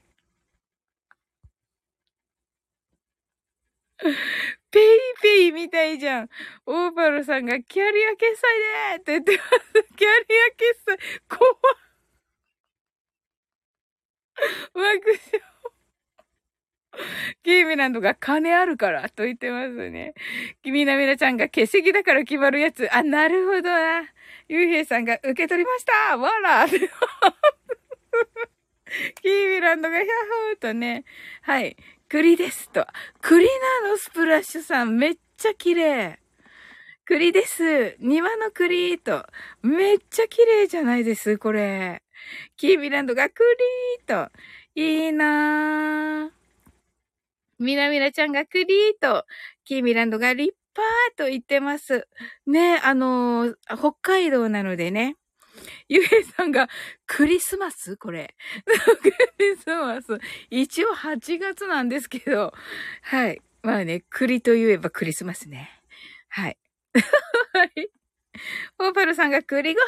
[4.70, 4.82] ペイ
[5.22, 6.28] ペイみたいじゃん。
[6.66, 9.94] オーパルさんがキャリア決済でって言ってます。
[9.96, 10.98] キャリア決済。
[11.28, 11.81] 怖っ。
[14.74, 15.52] 爆笑。
[17.42, 20.14] ゲームランドが金あるからと言ってますね。
[20.64, 22.88] みなみなちゃんが欠席だから決まるやつ。
[22.94, 24.02] あ、なるほどな。
[24.48, 31.04] ゆうへいさんが受け取りましたわら キーミランドがヒャッホーとね。
[31.42, 31.76] はい。
[32.08, 32.86] 栗ですと。
[33.22, 33.46] 栗
[33.82, 34.98] なのスプラッシュさん。
[34.98, 36.18] めっちゃ綺麗。
[37.06, 37.96] 栗です。
[38.00, 39.24] 庭の栗と。
[39.62, 42.01] めっちゃ綺麗じゃないですこれ。
[42.56, 43.46] キーミランドが栗
[44.06, 44.30] と。
[44.74, 46.30] いいなぁ。
[47.58, 48.68] みなみなちゃんがクリー
[49.00, 49.26] と、
[49.64, 52.08] キーミランドが立派と言ってます。
[52.46, 55.16] ね、あのー、北海道なのでね。
[55.88, 56.68] ゆえさんが、
[57.06, 57.96] クリスマス？
[57.96, 58.34] これ。
[59.02, 60.18] クリスマス。
[60.50, 62.52] 一応8月なんですけど。
[63.02, 63.42] はい。
[63.62, 65.70] まあね、栗と言えばクリスマスね。
[66.28, 66.58] はい。
[67.52, 67.90] はい。
[68.78, 69.84] オーパルさんが栗ご飯、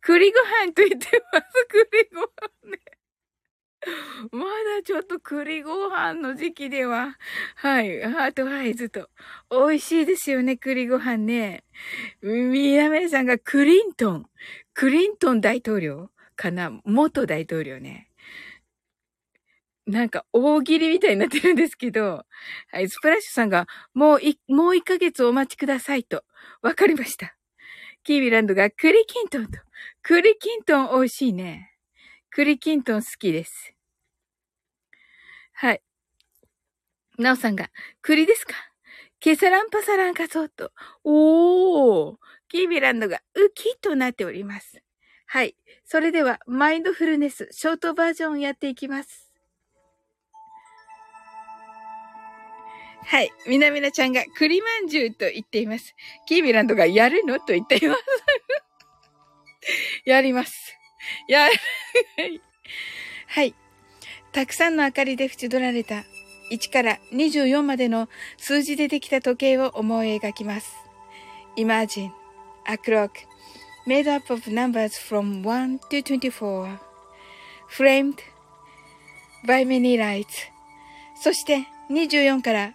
[0.00, 1.46] 栗ご飯と言ってます。
[1.68, 2.78] 栗ご飯ね。
[4.30, 7.18] まだちょっと栗ご飯の時期では、
[7.56, 9.10] はい、ハートハイズと。
[9.50, 11.64] 美味しいですよね、栗ご飯ね。
[12.22, 14.26] みなめさんがクリントン。
[14.72, 16.70] クリントン大統領かな？
[16.84, 18.08] 元大統領ね。
[19.84, 22.24] なんか大喜利みたいになってるんですけど、
[22.70, 26.22] はい、スプラッシュさんが、もうい、もう1ヶ月お待ちくださいと。
[26.62, 27.34] わかりました。
[28.04, 29.58] キービランドが栗キントンと。
[30.02, 31.72] 栗キントン美味しいね。
[32.30, 33.74] 栗きんとん好きです。
[35.52, 35.82] はい。
[37.18, 38.54] なおさんが、栗ですか？
[39.20, 40.72] ケサランパサランカソート。
[41.04, 42.16] おー
[42.48, 44.82] キービランドがウキとなっております。
[45.26, 45.56] はい。
[45.84, 49.31] それでは、マインドフルネス、ショートバージョンをやっていきます。
[53.04, 53.30] はい。
[53.46, 55.94] みなみなちゃんが栗まんじゅうと言っています。
[56.26, 57.38] キービランドがやるの？
[57.40, 58.00] と言っています。
[60.04, 60.76] やります。
[61.28, 61.48] や、
[63.28, 63.54] はい。
[64.32, 66.04] たくさんの明かりで縁取られた
[66.50, 70.74] 1から24までの数字でできた時計を思い描きます。
[71.56, 72.10] Imagine
[72.64, 73.10] a clock
[73.86, 76.78] made up of numbers from 1 to 24
[77.68, 78.16] framed
[79.46, 80.50] by many lights
[81.20, 82.74] そして24から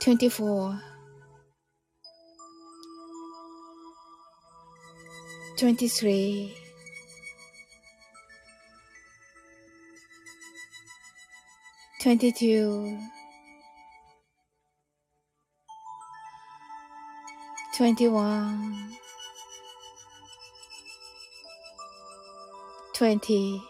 [0.00, 0.80] 24
[5.58, 6.54] 23
[12.00, 12.98] 22
[17.74, 18.90] 21
[22.94, 23.69] 20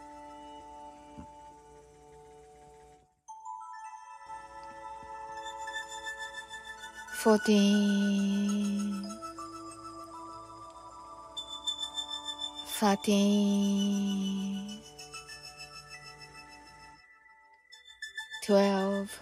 [7.21, 9.05] Fourteen,
[12.79, 14.81] thirteen,
[18.43, 19.19] twelve.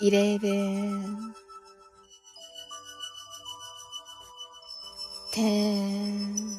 [0.00, 1.34] eleven,
[5.32, 6.58] ten,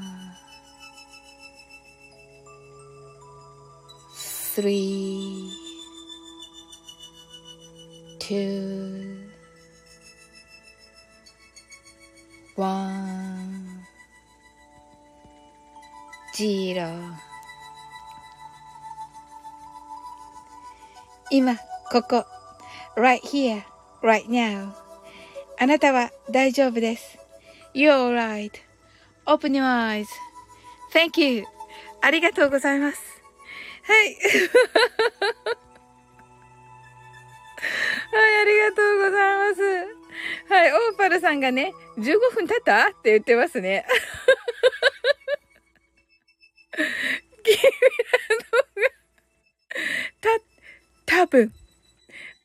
[4.61, 5.49] three,
[8.19, 9.17] two,
[12.55, 13.81] one,
[16.35, 16.93] zero
[21.31, 21.57] 今、
[21.91, 22.25] ここ、
[22.95, 23.63] right here,
[24.03, 24.73] right now.
[25.59, 27.17] あなたは大丈夫です。
[27.73, 27.93] You're
[29.25, 29.63] alright.Open your
[30.93, 31.45] eyes.Thank you.
[32.01, 33.20] ありがとうございます。
[33.83, 34.15] はい。
[38.11, 39.61] はい、ありがとうございます。
[40.53, 42.87] はい、オーパルさんがね、15分経った？
[42.89, 43.85] って言ってますね。
[47.43, 47.61] 君ら
[48.35, 48.89] のが、
[51.05, 51.53] た、多分、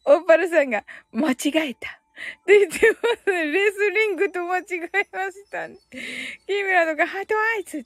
[0.04, 1.36] オーパルさんが間違
[1.70, 2.00] えた。
[2.16, 3.30] ってます。
[3.30, 5.76] レスリングと間違えました、ね。
[5.90, 7.84] キーミラとかハートアイズ。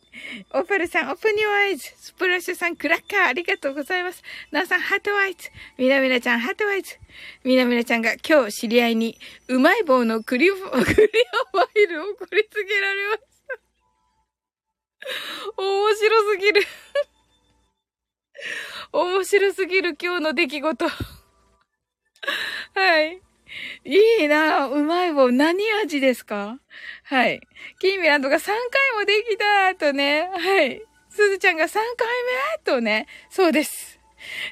[0.55, 1.93] オーパルさん、オープニュアイズ。
[1.97, 4.23] スプラッシュさん、クラッカー、ありがとうございます。
[4.53, 5.51] ナーさん、ハートアイズ。
[5.79, 6.97] みなみなちゃん、ハートアイズ。
[7.45, 9.19] みなみなちゃんが今日知り合いに、
[9.49, 13.21] うまい棒のクリ クリアファイルを送りつけられまし
[15.57, 15.63] た。
[15.63, 16.63] 面白すぎる
[18.93, 20.89] 面白すぎる今日の出来事。
[22.75, 23.30] はい。
[23.85, 25.31] いいなうまい棒。
[25.33, 26.59] 何味ですか？
[27.05, 27.41] はい。
[27.79, 28.55] キーミランドが3回
[28.99, 30.31] もできたとね。
[30.33, 30.83] はい。
[31.09, 31.83] すずちゃんが3回
[32.55, 33.07] 目とね。
[33.31, 33.99] そうです。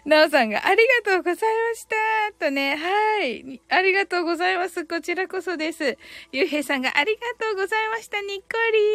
[0.06, 2.76] なおさんがありがとうございましたとね。
[2.76, 3.60] はい。
[3.68, 4.86] ありがとうございます。
[4.86, 5.98] こちらこそです。
[6.32, 8.20] ゆうへいさんがありがとうございました。
[8.22, 8.44] にっこ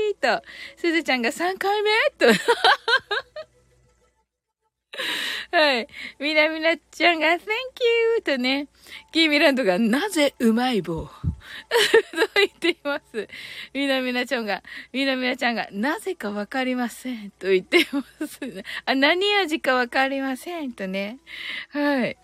[0.10, 0.41] りと。
[0.78, 2.26] すずちゃんが3回目と。
[5.52, 5.88] はい。
[6.20, 7.39] みなみなちゃんが Thank
[8.18, 8.22] you!
[8.24, 8.68] とね、
[9.12, 11.06] キーミランドがなぜうまい棒？
[11.10, 11.12] と
[12.36, 13.28] 言っています。
[13.74, 18.39] みなみなちゃんが、みなみなちゃんがなぜかわかりませんと言っています。
[18.86, 21.20] あ、何味かわかりませんとね。
[21.70, 22.18] はい。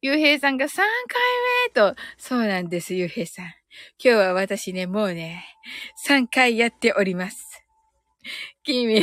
[0.00, 0.84] ゆうへいさんが3回
[1.68, 3.46] 目と、そうなんです、ゆうへいさん。
[3.46, 3.54] 今
[3.98, 5.44] 日は私ね、もうね、
[6.08, 7.62] 3回やっております。
[8.64, 9.02] 君、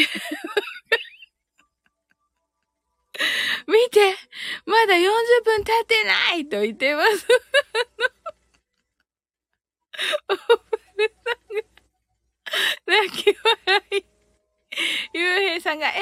[3.68, 4.16] 見て
[4.66, 5.10] まだ40
[5.44, 7.28] 分経ってないと言ってます。
[10.30, 10.42] おば
[10.98, 11.62] るさんが、
[12.88, 14.06] 泣き笑い。
[15.14, 15.94] ゆうへいさんが、えー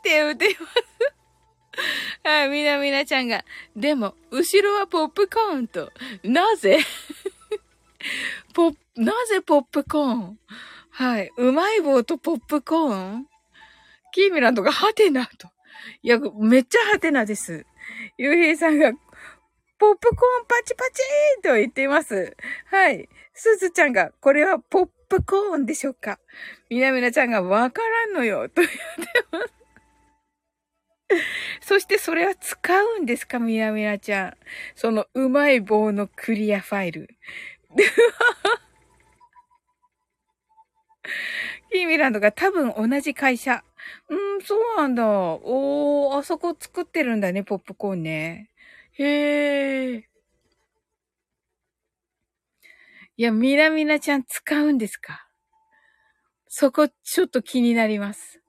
[0.00, 2.28] って言ってます。
[2.28, 3.44] はい、みなみなちゃんが、
[3.74, 5.90] でも、後ろはポップコーンと、
[6.22, 6.78] なぜ？
[8.52, 10.38] ポッ、なぜポップコーン？
[10.90, 13.26] はい、うまい棒とポップコーン？
[14.12, 15.48] キーミランドがハテナと。
[16.02, 17.66] いや、めっちゃハテナです。
[18.18, 18.92] ゆうへいさんが、
[19.78, 22.36] ポップコーンパチパチーと言っています。
[22.70, 23.08] はい。
[23.34, 26.18] すずちゃんが、これはポップコーンでしょうか？
[26.70, 28.76] みなみなちゃんがわからんのよ、と言って
[29.30, 29.52] ます。
[31.60, 33.38] そしてそれは使うんですか？
[33.38, 34.36] みなみなちゃん。
[34.74, 37.08] そのうまい棒のクリアファイル。
[41.72, 43.64] キーミランドが多分同じ会社。
[44.08, 45.06] うん、そうなんだ。
[45.06, 48.50] おー、あそこ作ってるんだね、ポップコーンね。
[48.92, 50.08] へえ。
[53.16, 55.28] いや、みなみなちゃん使うんですか？
[56.48, 58.40] そこ、ちょっと気になります。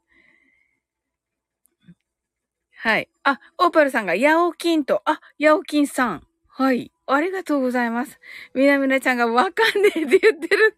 [2.78, 3.10] はい。
[3.24, 6.28] あ、オーパルさんが、ヤオキンと、あ、ヤオキンさん。
[6.48, 6.92] はい。
[7.08, 8.20] ありがとうございます。
[8.54, 10.78] みなみなちゃんがわかんねえって言ってる。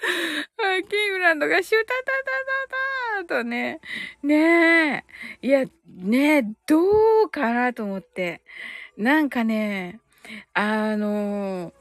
[0.88, 3.80] キームランドがシュタタタタタとね、
[4.22, 5.04] ね
[5.42, 8.42] え、いや、ねえ、どうかなと思って。
[8.96, 10.00] なんかね、
[10.54, 11.72] あの、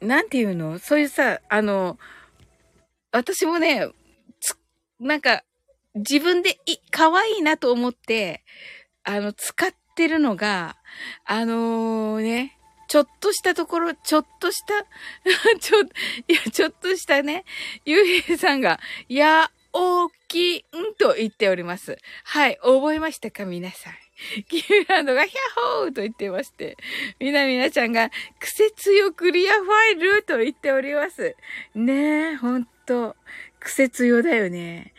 [0.00, 0.78] なんていうの？
[0.78, 1.98] そういうさ、あの、
[3.12, 3.88] 私もね、
[5.00, 5.44] なんか、
[5.94, 8.44] 自分でい、可愛いなと思って、
[9.04, 10.76] あの、使ってるのが、
[11.24, 12.58] あのー、ね、
[12.94, 14.86] ちょっとしたところ、ちょっとした、
[15.58, 15.80] ちょ、
[16.28, 17.44] いや、ちょっとしたね、
[17.84, 18.78] ゆうへいさんが、
[19.08, 21.98] や、大きいんと言っております。
[22.22, 23.94] はい、覚えましたか皆さん。
[24.48, 26.76] キーランドがヒャッホーと言ってまして、
[27.18, 31.34] みなみなちゃんが、癖強クリアファイルと言っております。
[31.74, 33.16] ねえ、ほんと。
[33.58, 34.92] 癖強だよね。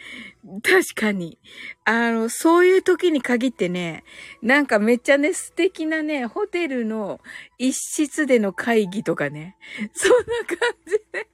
[0.61, 1.39] 確かに。
[1.85, 4.03] あの、そういう時に限ってね、
[4.41, 7.19] なんかめっちゃね、素敵なね、ホテルの
[7.57, 9.57] 一室での会議とかね。
[9.93, 11.27] そんな感じで。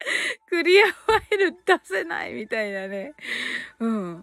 [0.48, 3.12] クリアファイル出せないみたいなね。
[3.80, 4.18] うん。
[4.18, 4.22] っ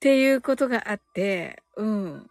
[0.00, 2.30] ていうことがあって、うん。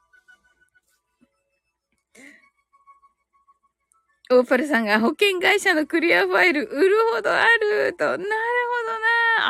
[4.31, 8.05] オーパルさんが保険会社のクリアファイル売るほどあると。
[8.05, 8.29] なるほど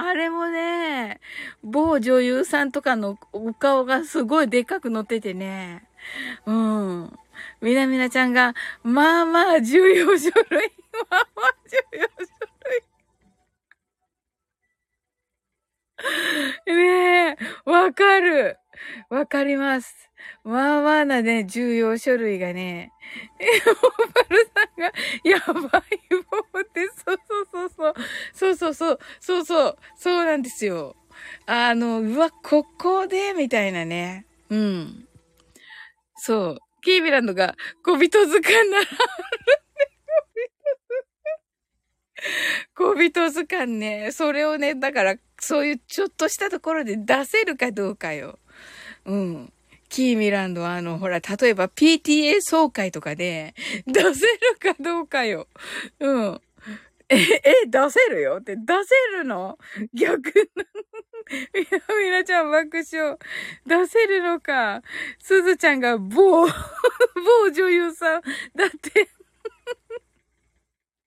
[0.01, 0.09] な。
[0.09, 1.19] あれもね、
[1.63, 5.87] 某女優さんとかのお顔がすごいでっかく載っててね。
[6.47, 7.13] うん。
[7.61, 10.71] みなみなちゃんが、まあまあ重要書類。
[11.09, 12.31] まあまあ重要書
[16.65, 16.75] 類。
[16.75, 18.57] ねえ、わかる。
[19.09, 20.10] わかります。
[20.43, 22.91] まあまあなね、重要書類がね、
[23.39, 23.73] え、お
[24.07, 24.91] ばるさんが、
[25.23, 25.99] やばい
[26.53, 27.93] もんって、そうそうそうそう、
[28.33, 30.95] そうそうそう、そうそう、そうなんですよ。
[31.45, 34.25] あの、うわ、ここで、みたいなね。
[34.49, 35.07] うん。
[36.15, 36.57] そう。
[36.81, 38.85] キービランドが小人図鑑なら
[42.75, 44.11] 小人図鑑ね。
[44.11, 48.39] それをね、だから、そういうちょっとしたところで出せるかどうかよ。
[49.05, 49.53] うん。
[49.91, 53.53] キーミランドはあの、ほら、例えば PTA 総会とかで
[53.85, 55.47] 出せるかどうかよ。
[55.99, 56.41] うん。
[57.09, 58.37] え、え、出せるよ？
[58.39, 58.61] って出
[59.11, 59.59] せるの？
[59.93, 60.63] 逆の。
[61.53, 63.17] みなみなちゃん爆笑。
[63.67, 64.81] 出せるのか？
[65.19, 66.51] すずちゃんが某、某
[67.53, 68.21] 女優さん。
[68.55, 69.09] だって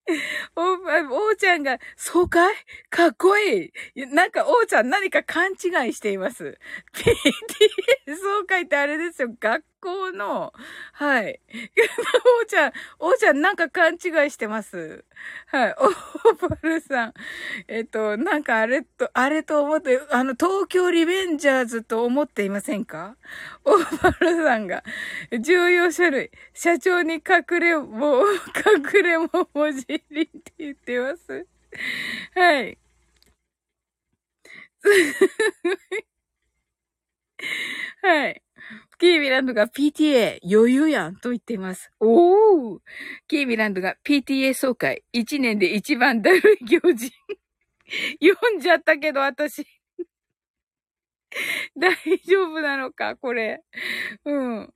[0.56, 2.54] お、おーちゃんが、そうかい？
[2.90, 4.06] かっこいい。
[4.08, 6.58] なんか、おーちゃん何か勘違いしています。
[6.94, 9.28] PTA そうかいってあれですよ。
[9.40, 10.52] 学校の、
[10.92, 11.40] はい。
[12.40, 15.04] おーちゃん、おーちゃんなんか勘違いしてます。
[15.46, 15.74] はい。
[15.78, 17.14] おーパルさん。
[17.68, 23.16] えっと、なんかあれと、あれと思って、あの、東京リベンジャーズと思っていませんか？
[23.64, 24.82] おーパルさんが、
[25.40, 28.22] 重要書類、社長に隠れも、
[28.94, 31.46] 隠れも文字入りって言ってます。
[32.34, 32.78] はい。
[38.02, 38.42] はい。
[38.98, 41.90] キービランドが PTA 余裕やんと言っています。
[42.00, 42.78] おー
[43.28, 47.12] キービランドが PTA 総会1年で一番だるい行事。
[48.22, 49.66] 読んじゃったけど私。
[51.76, 51.94] 大
[52.26, 53.62] 丈夫なのかこれ。
[54.24, 54.74] うん。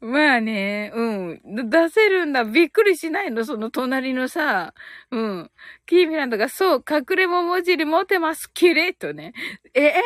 [0.00, 1.70] まあね、うん。
[1.70, 2.44] 出せるんだ。
[2.44, 4.72] びっくりしないのその隣のさ、
[5.10, 5.50] うん。
[5.86, 8.52] キーミランドが、そう、隠れも文字に持てます。
[8.52, 9.32] キレッとね。
[9.74, 10.02] ええ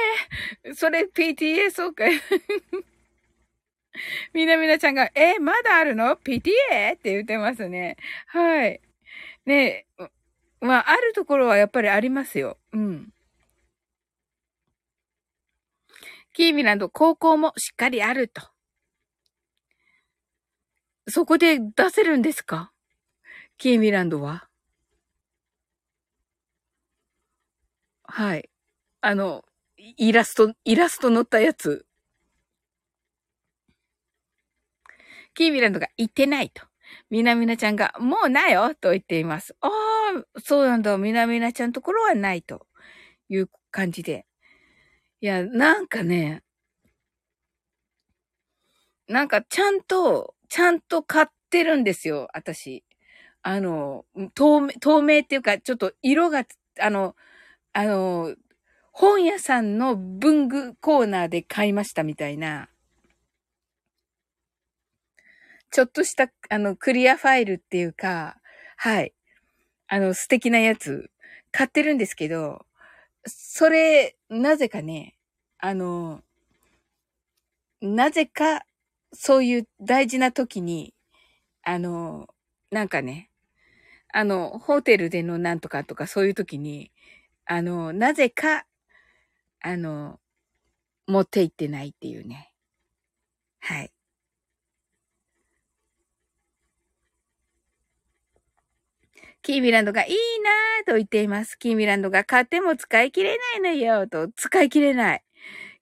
[0.70, 2.12] ー、それ PTA そうかい。
[4.34, 6.95] みなみなちゃんが、え、まだあるの ?PTA?
[6.95, 7.97] って言ってますね。
[8.26, 8.80] はい。
[9.47, 9.86] ね
[10.61, 12.59] まあ、あるところはやっぱりありますよ。
[12.72, 13.12] うん。
[16.34, 18.53] キーミランド、高校もしっかりあると。
[21.09, 22.72] そこで出せるんですか？
[23.59, 24.49] キーミランドは？
[28.05, 28.49] はい。
[29.01, 29.45] あの、
[29.78, 31.86] イラスト、イラスト載ったやつ。
[35.35, 36.62] キーミランドが言ってないと。
[37.11, 39.57] みなみなちゃんが、もうないよと言っています。
[39.61, 40.97] ああ、そうなんだ。
[40.99, 42.66] みなみなちゃんところはないと
[43.28, 44.26] いう感じで。
[45.22, 46.43] いや、なんかね、
[49.09, 52.85] なんかちゃんと、ちゃんと買ってるんですよ、私。
[53.43, 54.05] あの、
[54.35, 56.45] 透明、透明っていうか、ちょっと色が、
[56.80, 57.16] あの、
[57.74, 58.37] あの、
[58.93, 62.70] 本屋さんの文具コーナーで買いましたみたいな。
[65.73, 68.37] ちょっとした、あの、クリアファイルっていうか、
[68.77, 69.14] はい。
[69.89, 71.11] あの、素敵なやつ、
[71.53, 72.66] 買ってるんですけど、
[73.27, 75.16] それ、なぜかね、
[75.59, 76.23] あの、
[77.83, 78.64] なぜか
[79.12, 80.95] そういう大事な時に、
[81.64, 82.29] あの、
[82.70, 83.31] なんかね、
[84.12, 86.93] あの、ホテルでのなんとかとかそういう時に、
[87.47, 88.66] あの、なぜか、
[89.61, 90.20] あの、
[91.09, 92.53] 持って行ってないっていうね。
[93.61, 93.93] はい。
[99.43, 101.59] キーミランドがいいなぁと言っています。
[101.59, 105.24] キーミランドが買っても使い切れないのよと、使い切れない。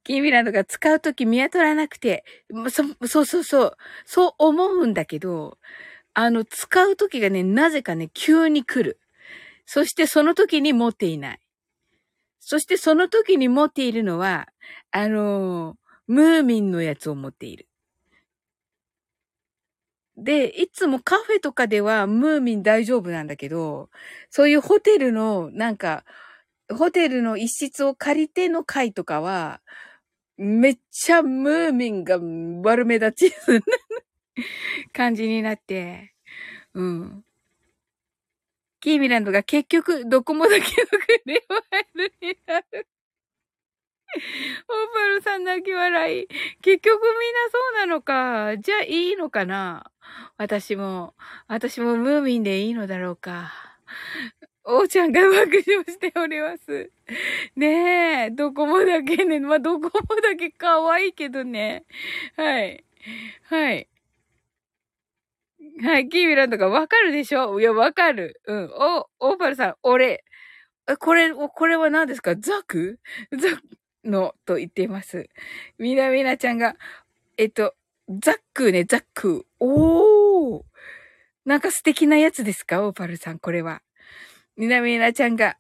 [0.03, 2.25] キーミランドが使うとき見当たらなくて、
[2.71, 5.59] そ、そうそうそう、そう思うんだけど、
[6.15, 8.99] あの、使うときがね、なぜかね、急に来る。
[9.67, 11.41] そしてその時に持っていない。
[12.41, 14.49] そしてその時に持っているのは、
[14.91, 15.77] あのー、
[16.09, 17.69] ムーミンのやつを持っている。
[20.21, 23.89] で、いつもカフェとかではムーミン大丈夫なんだけど、
[24.29, 26.05] そういうホテルの、なんか、
[26.69, 29.61] ホテルの一室を借りての会とかは、
[30.37, 32.19] めっちゃムーミンが
[32.63, 33.35] 悪目立ち
[34.93, 36.15] 感じになって、
[36.75, 37.25] うん。
[38.81, 42.87] キーミランドが結局、ドコモだけのクリワイルになる。
[44.69, 46.27] オーパルさん泣き笑い。
[46.63, 48.57] 結局みんなそうなのか。
[48.59, 49.91] じゃあいいのかな
[50.37, 51.15] 私も、
[51.49, 53.53] 私もムーミンでいいのだろうか。
[54.65, 55.33] おーちゃんが爆
[55.67, 56.91] 笑しております。
[57.57, 61.85] ねえ、どこもだけね、まあ、どこもだけ可愛いけどね。
[62.37, 62.85] はい。
[63.45, 63.89] はい。
[65.83, 67.59] はい、キーミランドがわかるでしょ？
[67.61, 68.41] いや、わかる。
[68.47, 68.71] うん。
[68.75, 70.25] お、オーパルさん、俺。
[70.99, 72.37] これ、これは何ですか？
[72.37, 72.99] ザク？
[73.33, 73.80] ザク？
[74.05, 75.29] の、と言っています。
[75.79, 76.77] みなみなちゃんが、
[77.37, 77.75] えっと、
[78.09, 79.47] ザックね、ザック。
[79.59, 80.63] おー。
[81.45, 82.87] なんか素敵なやつですか？
[82.87, 83.83] オーパルさん、これは。
[84.57, 85.57] みなみなちゃんが、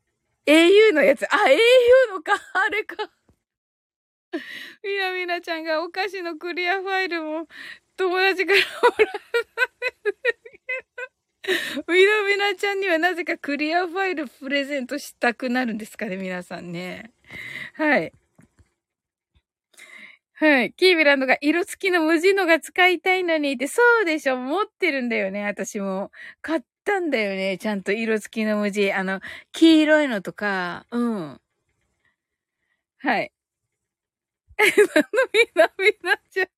[0.46, 1.24] au のやつ。
[1.24, 2.96] あ、au のか、あれか。
[4.82, 7.48] みなみなちゃんがお菓子のクリアファイルも
[7.96, 8.64] 友達からも
[8.98, 9.04] ら
[11.86, 11.92] う。
[11.92, 17.12] みなみなちゃんにはなぜかクリアファイルプレゼントしたくなるんですかね、皆さんね。
[17.74, 18.12] はい。
[20.40, 20.72] はい。
[20.72, 26.10] キービランドが色付きの無地のが使いたいのにって、そうでしょ持ってるんだよね、私も。
[26.40, 28.90] 買ったんだよね、ちゃんと色付きの無地。
[28.90, 29.20] あの、
[29.52, 30.98] 黄色いのとか、う
[31.34, 31.40] ん。
[32.98, 33.32] はい。
[34.58, 36.48] え、なのみなみなちゃん。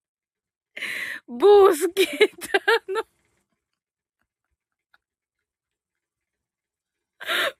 [1.26, 2.08] 某スケー
[2.40, 3.06] ターの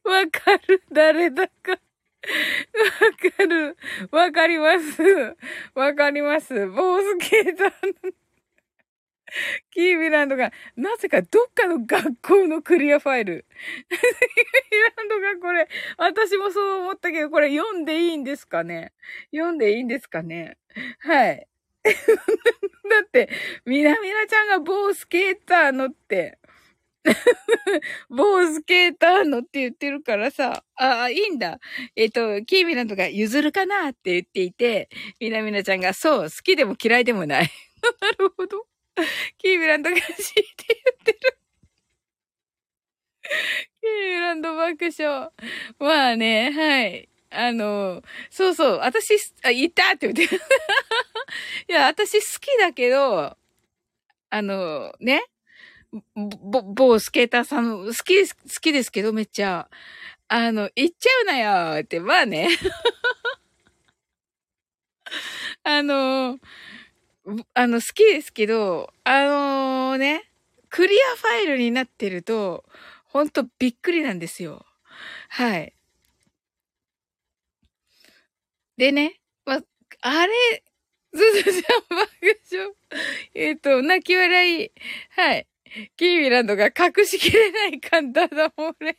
[0.05, 1.79] わかる誰だか。
[2.23, 3.77] わかる。
[4.11, 5.37] わかります。
[5.75, 6.67] わかります。
[6.69, 7.69] ボースケーター
[8.05, 8.13] の
[9.71, 13.47] キービランドが、なぜかどっかの学校のクリアファイル。
[13.89, 14.07] キービ
[14.97, 18.93] ランドがこれ、私もそう思ったけど、これ読んでいいんですかね？
[19.33, 20.59] 読んでいいんですかね？
[21.01, 21.49] はい。
[21.85, 21.91] だ
[23.05, 23.29] って、
[23.65, 26.39] みなみなちゃんが某スケーターのって、
[28.09, 31.59] 某スケーターのって言ってるからさ、ああ、いいんだ。
[31.97, 34.89] えっ、ー、と、キーミランドが譲るかなって言っていて、
[35.21, 37.51] みなみなちゃんがそう、好きでも嫌いでもない。
[38.01, 38.67] なるほど。
[39.39, 40.15] キーミランドが知って
[40.69, 41.39] 言ってる。
[43.81, 45.31] キーミランド爆笑。
[45.79, 47.09] まあね、はい。
[47.31, 50.37] あの、そうそう、私、あ、言ったって言って。
[51.69, 53.37] いや、私好きだけど、
[54.31, 55.23] あの、ね。
[56.15, 59.69] ぼ、某スケーターさん、好きです、好きですけど、めっちゃ。
[60.29, 61.39] あの、行っちゃうな
[61.77, 62.49] よって、まあね。
[65.65, 66.39] あの、
[67.55, 70.31] あの、好きですけど、あのー、ね、
[70.71, 72.65] クリアファイルになってると、
[73.05, 74.65] ほんとびっくりなんですよ。
[75.29, 75.75] はい。
[78.79, 79.61] でね、ま、
[80.01, 80.65] あれ、
[81.13, 82.09] ずずちゃん爆
[82.51, 82.73] 笑。
[83.35, 84.73] えっ、と、泣き笑い。
[85.11, 85.47] はい。
[85.97, 88.99] キーミランドが隠しきれない感だだもんね。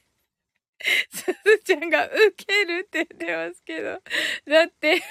[1.12, 4.02] すずちゃんがウケるって言ってますけど。
[4.52, 5.02] だって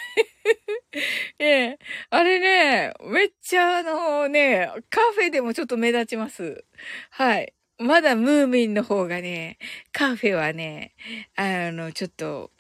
[1.38, 1.78] ええ、
[2.10, 6.64] あれね、めっちゃあのね、カフェでもちょっと目立ちます。
[7.10, 7.54] はい。
[7.78, 9.58] まだムーミンの方がね、
[9.92, 10.94] カフェはね、
[11.36, 12.50] あの、ちょっと、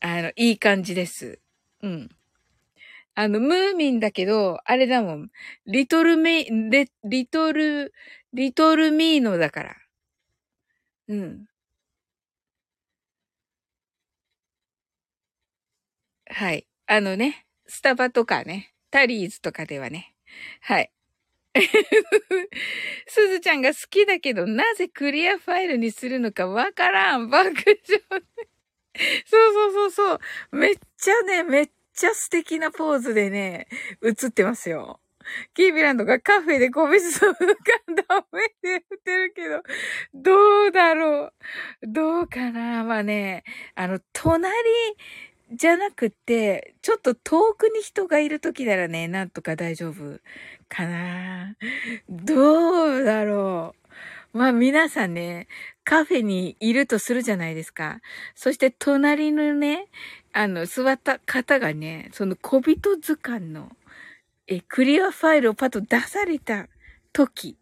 [0.00, 1.38] あの、いい感じです。
[1.82, 2.08] うん。
[3.14, 5.30] あの、ムーミンだけど、あれだもん。
[5.66, 7.94] リトルメイ、リ、リトル、
[8.36, 9.76] リトルミーノだから。
[11.08, 11.46] うん。
[16.30, 16.66] はい。
[16.86, 20.14] あのね、スタバとかね、タリーズとかではね。
[20.60, 20.90] はい。
[23.08, 27.30] すずちゃんが好きだけど、なぜクリアファイルにするのかわからん。
[27.30, 28.24] 爆笑。
[29.26, 30.14] そうそうそうそ
[30.52, 30.56] う。
[30.56, 33.68] めっちゃね、めっちゃ素敵なポーズでね、
[34.02, 35.00] 映ってますよ。
[35.54, 37.46] キービランドがカフェで個別相談
[38.08, 39.62] ダメって言ってるけど、
[40.14, 41.32] どうだろう？
[41.82, 42.84] どうかな？
[42.84, 44.52] まあね、あの、隣
[45.52, 50.20] じゃなくて、ちょっと遠くに人がいるときならね、なんとか大丈夫
[50.68, 51.54] かな。
[52.08, 53.74] どうだろ
[54.34, 54.38] う？
[54.38, 55.46] まあ皆さんね、
[55.84, 58.00] カフェにいるとするじゃないですか。
[58.34, 59.86] そして隣のね、
[60.32, 63.70] あの、座った方がね、その小人図鑑の、
[64.48, 66.68] え、クリアファイルをパッと出された
[67.12, 67.58] 時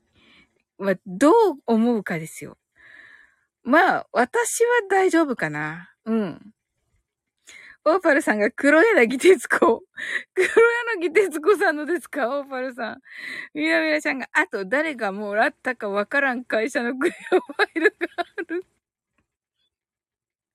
[0.79, 1.35] はどう
[1.67, 2.59] 思うかですよ。
[3.63, 5.91] まあ、私は大丈夫かな。
[6.05, 6.55] うん。
[7.87, 9.83] オーパルさんが黒柳徹子。
[10.35, 10.47] 黒
[11.01, 12.39] 柳徹子さんのですか？
[12.39, 13.01] オーパルさん。
[13.55, 18.65] みなみなちゃんが、あと誰がもらったかわからん会社のクリアファイルがある。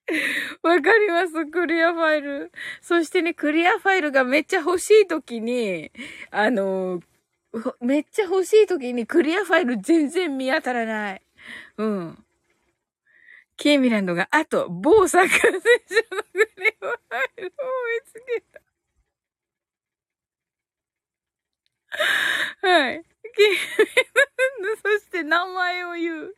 [0.64, 2.52] わかります、クリアファイル。
[2.82, 5.92] そしてね、クリアファイルがめっちゃ欲しい時に、
[6.32, 7.02] あの、
[7.82, 11.22] めっちゃ欲しい時にクリアファイル全然見当たらない。
[11.78, 12.26] うん。
[13.58, 18.62] ケイミランドが、あと、某サッカー選手のクリアファイルを見つけた。
[22.62, 23.04] はい。
[23.40, 26.36] キーミランド、そして名前を言う。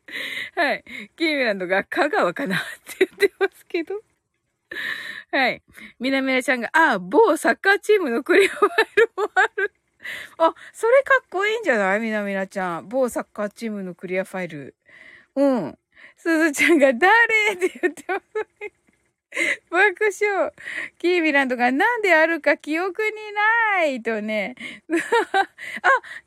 [0.56, 0.84] はい。
[1.18, 2.60] キーミランドが香川かなっ
[2.96, 3.96] て言ってますけど。
[5.32, 5.64] はい。
[6.00, 9.74] みなみなちゃんが、あ、某サッカーチームのクリアファイルもある。
[10.38, 12.00] あ、それかっこいいんじゃない？
[12.00, 12.90] みなみなちゃん。
[12.90, 14.76] 某サッカーチームのクリアファイル。
[15.36, 15.78] うん。
[16.18, 17.10] すずちゃんが誰？
[17.54, 18.24] って言ってます。
[19.70, 20.52] 爆笑。
[21.00, 24.56] キービランドがなんであるか記憶にないとね。
[24.92, 24.98] あ、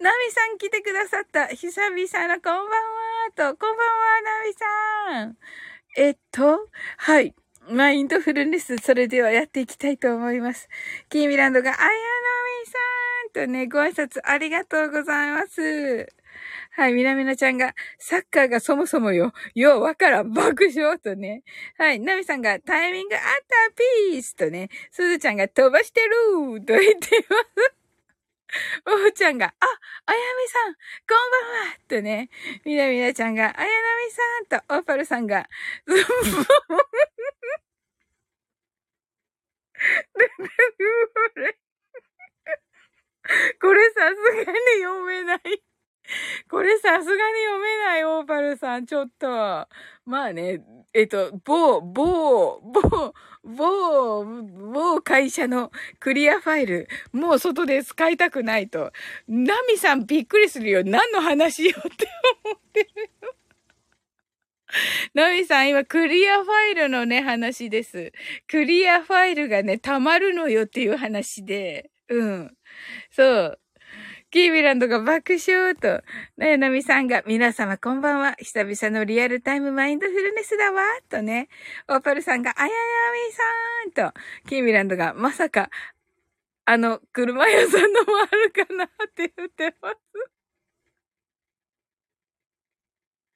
[0.00, 1.46] ナミさん来てくださった。
[1.48, 3.56] 久々のこんばんはと。
[3.56, 5.38] こんばんは、ナミさん。
[5.96, 7.34] えっと、はい。
[7.68, 10.68] マインドフルネス、それではやっていきたいと思います。
[11.08, 11.92] キーミランドが、あやな
[12.60, 16.08] みさんとね、ご挨拶ありがとうございます。
[16.76, 21.44] はい、みなみなちゃんが、サッカーがそもそもよ、ようわからん、爆笑とね。
[21.78, 23.20] はい、なみさんが、タイミングあっ
[23.70, 23.74] た
[24.10, 27.74] ピースとね、すずちゃんが飛ばしてると言っています。
[28.86, 29.50] おうちゃんが、あ、
[30.06, 30.80] あやみさん、こ
[31.14, 32.28] んばんはとね、
[32.64, 33.62] みなみなちゃんが、あやな
[34.06, 34.22] みさ
[34.58, 35.48] んと、オーパルさんが、
[43.60, 45.62] これさすがに読めない。
[46.50, 48.86] これさすがに読めない、オーパルさん。
[48.86, 49.26] ちょっと。
[50.04, 58.92] まあね、えっと、某、某、某、某、某会社のクリアファイル、もう外で使いたくないと。
[59.28, 60.82] ナミさんびっくりするよ。
[60.84, 62.06] 何の話よって
[62.44, 63.34] 思ってるよ。
[65.14, 68.12] ナミさん、今、クリアファイルのね、話です。
[68.46, 71.90] クリアファイルがね、溜まるのよっていう話で。
[72.08, 72.56] うん。
[73.10, 73.60] そう。
[74.34, 76.02] キービランドが爆笑と、
[76.38, 78.34] ね、ナミさんが、皆様こんばんは。
[78.40, 80.82] 久々のリアルタイムマインドフルネスだわ。
[81.08, 81.48] とね、
[81.88, 82.72] オーパルさんが、あやや
[83.92, 85.70] みさんと、キービランドが、まさか、
[86.64, 89.96] あの、車屋さんのもあるかなって言ってます。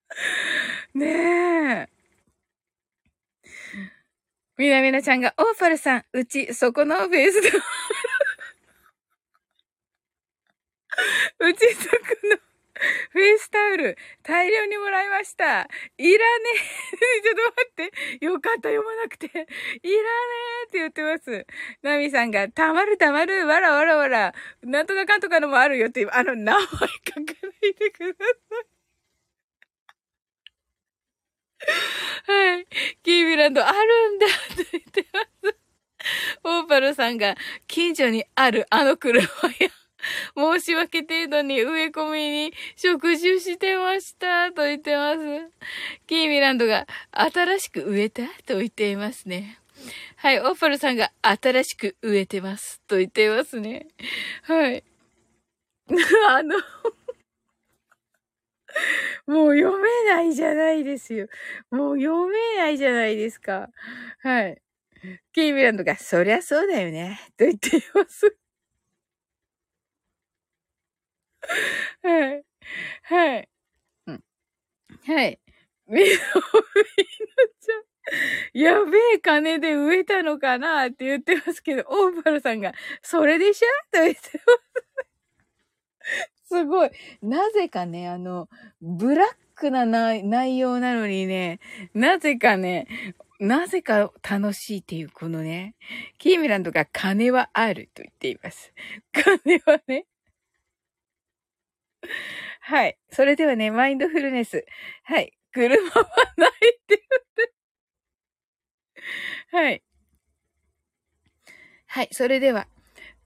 [0.99, 1.88] ねえ。
[4.57, 7.53] みなみなちゃんが、オーパルさん、うち、そこのフェイスで
[11.40, 11.96] うちそこ
[12.30, 12.38] の
[13.12, 15.44] フェイスタオル、大量にもらいました。
[15.44, 15.68] いらね
[15.99, 17.22] え。
[17.22, 18.24] ちょっと待って。
[18.24, 19.26] よかった、読まなくて。
[19.26, 19.46] いらね
[20.64, 21.46] えって言ってます。
[21.82, 26.88] ナミさんが、たまるたまる、わらわらわら、なんとかかんとかのもあるよっていう、あの、名前書かな
[27.68, 28.30] いでくださ
[28.62, 28.78] い。
[32.26, 32.66] はい。
[33.03, 35.20] キービランドあるんだって言ってま
[35.51, 35.57] す。
[36.44, 37.36] オーパルさんが
[37.66, 39.28] 近所にあるあの車や
[40.36, 45.18] 申し訳程度に植え込みに植樹してましたと言ってます。
[46.06, 49.59] キーミランドが新しく植えたと言っていますね。
[50.16, 53.86] はい、オーパルさんが新しく植えてますと言っていますね。
[54.42, 54.84] はい。
[56.28, 56.56] あの
[59.26, 61.28] もう読めないじゃないですよ。
[61.70, 63.68] もう読めないじゃないですか。
[64.22, 64.61] はい。
[65.32, 67.20] キーミランドが、そりゃそうだよね。
[67.36, 68.36] と言っています。
[72.03, 72.45] はい。
[73.05, 73.49] はい。
[74.09, 74.24] うん。
[75.07, 75.41] はい。
[75.89, 76.16] みの、みの
[77.61, 78.61] ちゃん。
[78.61, 83.68] やべえ金で植えたのかなって言ってますけど、オーパルさんが、それでしょ？
[83.99, 85.09] と言ってます。
[86.51, 86.91] すごい。
[87.22, 88.49] なぜかね、あの、
[88.80, 91.61] ブラックな内容なのにね、
[91.95, 92.86] なぜかね、
[93.39, 95.74] なぜか楽しいっていうこのね、
[96.18, 98.72] キーミランドが金はあると言っています。
[99.12, 100.07] 金はね、
[102.61, 102.99] はい。
[103.11, 104.64] それではね、マインドフルネス。
[105.05, 105.32] はい。
[105.53, 106.53] 車はないっ
[106.86, 107.01] て言っ
[107.34, 107.53] て。
[109.51, 109.82] はい。
[111.86, 112.09] はい。
[112.12, 112.66] それでは、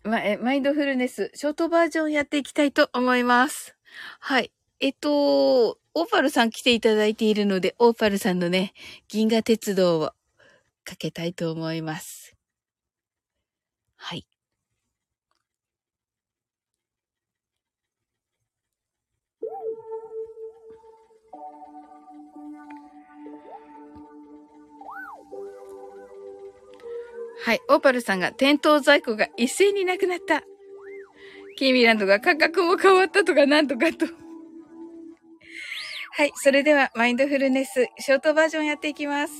[0.04, 3.76] ま、え、マインドフルネス、ショートバージョンやっていきたいと思います。
[4.20, 4.52] はい。
[4.80, 8.72] えっと、オーパルさん来ていただいているので、オーパルさんのね、
[9.08, 10.12] 銀河鉄道を
[10.84, 12.21] かけたいと思います。
[27.44, 27.60] はい。
[27.68, 30.42] オーパルさんが店頭在庫が一斉になくなった。
[31.56, 34.06] キーミランドが価格も変わったとかなんとかと。
[36.14, 36.32] はい。
[36.36, 39.32] それでは、マインドフルネス、ショートバージョンやっていきます。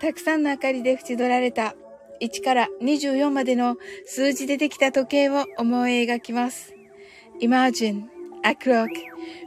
[0.00, 1.74] たくさんの明かりで縁取られた
[2.22, 3.76] 1から24までの
[4.06, 6.74] 数字でできた時計を思い描きます。
[7.40, 8.04] Imagine
[8.42, 8.88] a clock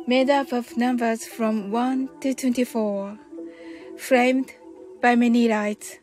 [0.07, 3.17] made up of numbers from 1 to 24,
[3.97, 4.45] framed
[5.01, 6.02] by many lights.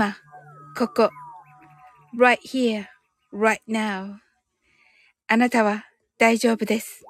[0.00, 0.16] 今、
[0.78, 1.10] ここ、
[2.18, 2.86] right here,
[3.34, 4.16] right now.
[5.28, 5.84] あなたは
[6.16, 7.04] 大丈夫です。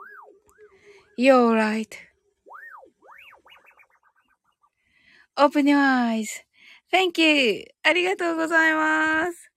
[1.16, 1.86] You're right.
[5.36, 6.45] Open your eyes.
[6.93, 7.64] Thank you.
[7.84, 9.53] ありがとうございます。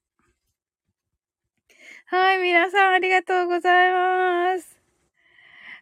[2.06, 4.80] はい、皆さんありがとうございます。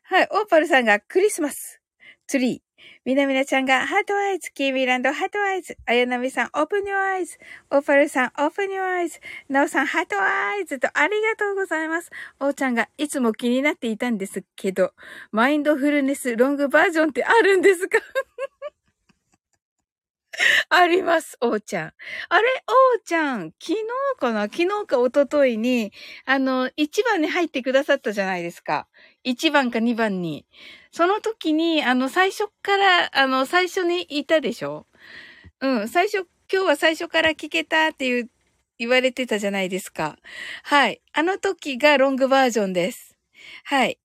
[0.03, 1.81] はい、オーパルさんがクリスマス、
[2.27, 2.70] ツリー。
[3.03, 7.39] みなみなちゃんが heart eyes、キーミランド heart eyes、あやなみさん open your eyes、
[7.71, 12.11] オーパルさん open your eyes、なおさん heart eyes とありがとうございます。
[12.39, 14.93] おーちゃんがいつも気になっていたんですけど、
[15.31, 17.97] マインドフルネスロングバージョンってあるんですか？
[20.69, 21.93] あります、おーちゃん。
[22.29, 23.77] あれ、おーちゃん、昨日
[24.19, 24.43] かな？
[24.43, 25.91] 昨日か一昨日に、
[26.25, 28.87] あの、1番に入ってくださったじゃないですか。
[29.23, 30.45] 1番か2番に。
[30.91, 34.87] その時に、あの、最初から、あの、最初にいたでしょ？
[35.61, 38.29] うん、最初、今日は最初から聞けたっていう、
[38.79, 40.17] 言われてたじゃないですか。
[40.63, 41.01] はい。
[41.13, 43.15] あの時がロングバージョンです。
[43.65, 43.99] はい。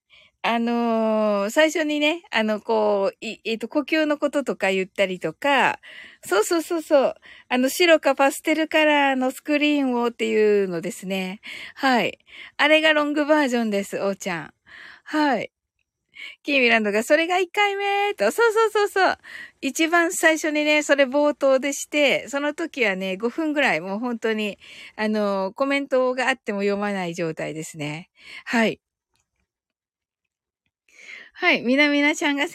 [0.47, 5.79] あのー最初にね、あの、こう、えっ、と、呼吸のこととか言ったりとか、
[6.25, 7.15] そうそうそうそう、
[7.49, 11.41] あの、白かパステルカラーのスクリーンをっていうのですね。
[11.75, 12.19] はい。
[12.57, 14.55] あれがロングバージョンです、おーちゃん。
[15.05, 15.53] はい。
[16.43, 19.19] キーミランドが、それが1回目と、そうそうそうそう。
[19.61, 24.59] 一番最初にね、それ冒頭でして、その時はね、5分ぐらい、もう本当に、
[24.97, 28.11] あの、コメントがあっても読まない状態ですね。
[28.45, 28.81] はい。
[31.39, 31.61] はい。
[31.61, 32.49] みなみなちゃんが、Thank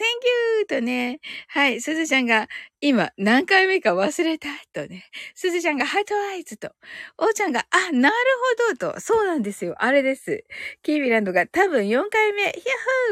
[0.58, 0.66] you!
[0.66, 1.20] とね。
[1.46, 1.80] はい。
[1.80, 2.48] すずちゃんが、
[2.80, 5.04] 今、何回目か忘れたとね。
[5.36, 6.72] すずちゃんが、 heart eyes と。
[7.16, 8.14] おーちゃんが、あ、なる
[8.66, 9.00] ほどと。
[9.00, 9.76] そうなんですよ。
[9.78, 10.42] あれです。
[10.82, 12.42] キービランドが、多分4回目。
[12.42, 12.58] ヒ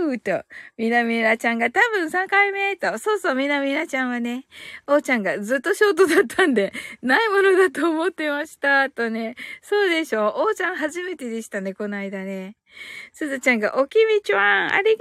[0.00, 0.44] ャッホーと。
[0.76, 2.98] みなみなちゃんが、多分3回目と。
[2.98, 4.46] そうそう、みなみなちゃんはね。
[4.88, 8.90] おーちゃんが、ずっとショートだったんで、ないものだと思ってました。
[8.90, 9.36] とね。
[9.62, 10.34] そうでしょ。
[10.36, 12.59] おーちゃん初めてでしたね、この間ね。
[13.12, 14.98] すずちゃんが、おきみちゃん、ありが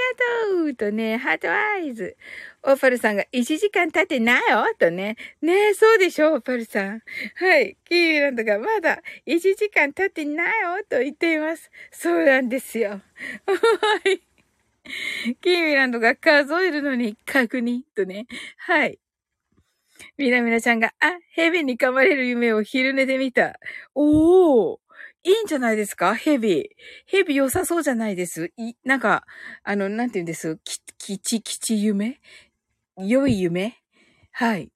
[0.49, 2.17] とうとね、 heart eyes。
[2.63, 5.15] オーパルさんが、1時間経ってないよとね。
[5.41, 7.01] ねえ、そうでしょ、オーパルさん。
[7.35, 7.77] はい。
[7.85, 11.71] キービランドが、まだ1時間経ってないよと言っています。
[11.91, 13.01] そうなんですよ。
[13.45, 14.21] はい。
[15.41, 18.25] キーミランドが数えるのに確認とね。
[18.57, 18.99] はい。
[20.17, 23.59] みなみなちゃんが、あ、蛇に噛まれる夢を昼寝で見た。
[23.95, 24.79] おー
[25.29, 26.15] いいんじゃないですか？
[26.15, 26.71] 蛇。
[27.05, 28.51] 蛇良さそうじゃないです？
[28.57, 29.25] い、なんか、
[29.63, 30.57] あの、なんて言うんです？
[30.63, 32.19] き、きち、きち夢？
[32.97, 33.77] 良い夢？
[34.31, 34.71] はい。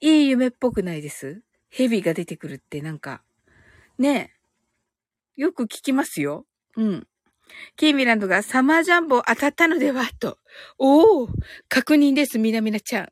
[0.00, 1.42] いい夢っぽくないです？
[1.70, 3.22] 蛇が出てくるってなんか。
[3.98, 4.32] ね
[5.36, 5.42] え。
[5.42, 6.46] よく聞きますよ。
[6.76, 7.06] うん。
[7.76, 10.38] キーミランドがサマージャンボ当たったのではと。
[10.78, 11.28] おお
[11.68, 13.08] 確認です、みなみなちゃん。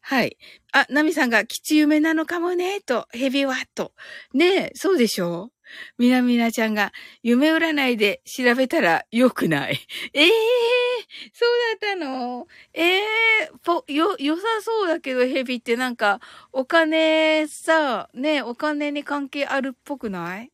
[0.00, 0.36] はい。
[0.72, 3.92] あ、ナミさんが吉夢なのかもね、と、ヘビワット。
[4.34, 5.50] ねえ、そうでしょ？
[5.98, 6.92] みなみなちゃんが
[7.22, 9.78] 夢占いで調べたら良くない。
[10.12, 10.30] え えー、
[11.32, 12.46] そうだったの？
[12.72, 16.20] ええー、ぽ、よ、良さそうだけどヘビってなんか
[16.52, 20.52] お金さ、ねお金に関係あるっぽくない？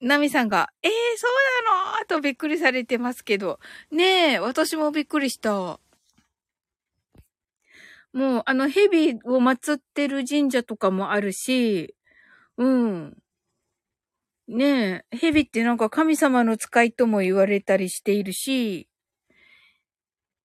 [0.00, 1.32] ナミさんが、ええー、そう
[1.64, 2.06] なの？
[2.06, 3.60] とびっくりされてますけど。
[3.90, 5.78] ねえ、私もびっくりした。
[8.12, 11.94] もう、あの、蛇を祀ってる神社とかもあるし、
[12.58, 13.21] うん。
[14.48, 18.88] ねえ、蛇ってなんか神様の使いとも言われたりしているし、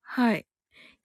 [0.03, 0.45] はい。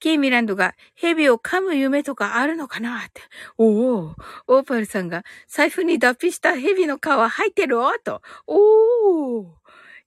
[0.01, 3.23] ケイミランドが蛇を噛む夢とかあるのかなって。
[3.59, 4.17] おお、
[4.49, 8.23] オーパルさんが財布に脱皮した蛇の皮入ってると。
[8.47, 9.57] おお、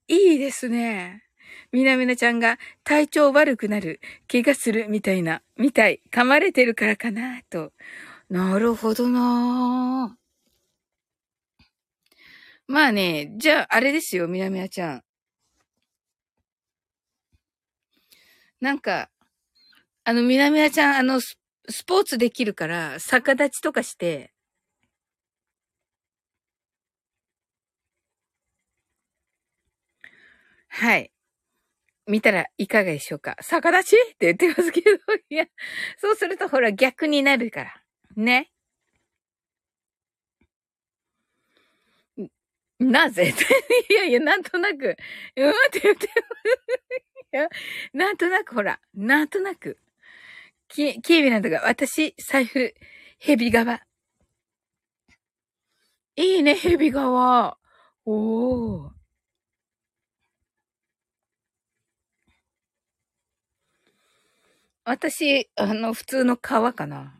[0.08, 1.24] いいですね。
[1.72, 7.74] みなみなちゃんが体調悪くなる、怪我するみたいな、みたい、噛まれてるからかな、と。
[8.30, 10.25] なるほどなぁ
[12.68, 15.04] まあね、じゃあ、あれですよ、みなみなちゃん。
[18.62, 19.10] なんか、
[20.06, 21.40] あの、みなみなちゃん、あのス、
[21.70, 24.34] スポーツできるから、逆立ちとかして、
[30.70, 31.12] はい。
[32.08, 33.36] 見たらいかがでしょうか？
[33.42, 33.96] 逆立ち？
[34.14, 34.90] って言ってますけど、
[35.30, 35.46] いや、
[36.00, 37.74] そうするとほら逆になるから。
[38.16, 38.52] ね？
[42.80, 43.34] なぜ？
[43.90, 44.98] いやいや、なんとなく、
[45.36, 46.08] うんって言って、
[47.34, 47.50] いや、
[47.94, 49.80] なんとなくほら、なんとなく。
[50.70, 52.74] き、キービなんだが、私、財布、
[53.20, 53.82] ヘビ側。
[56.18, 57.58] いいね、ヘビ側。
[58.06, 58.96] おー。
[64.88, 67.20] 私、あの、普通の川かな。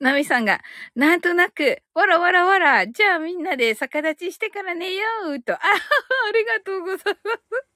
[0.00, 0.60] ナミさんが、
[0.94, 5.02] なんとなく、わらわらわら、じゃあみんなで逆立ちしてから寝よ
[5.36, 5.54] うと。
[5.54, 7.74] あ、 ありがとうございます。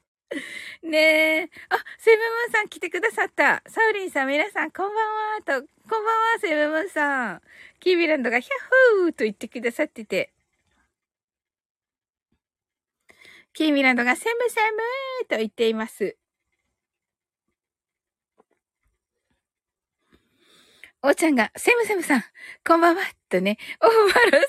[0.82, 0.98] ね
[1.42, 1.50] え。
[1.70, 3.62] あ、セブムーンさん来てくださった。
[3.66, 5.60] サウリンさん、皆さん、こんばんは。
[5.62, 7.42] と、こんばんは、セブムーンさん。
[7.80, 10.32] キービランドが、ヒャッフーと言ってくださってて。
[13.54, 14.78] キーミランドが、セムセム
[15.28, 16.16] と言っています。
[21.00, 22.24] おーちゃんが、セムセムさん、
[22.66, 23.92] こんばんは、とね、おま
[24.32, 24.48] る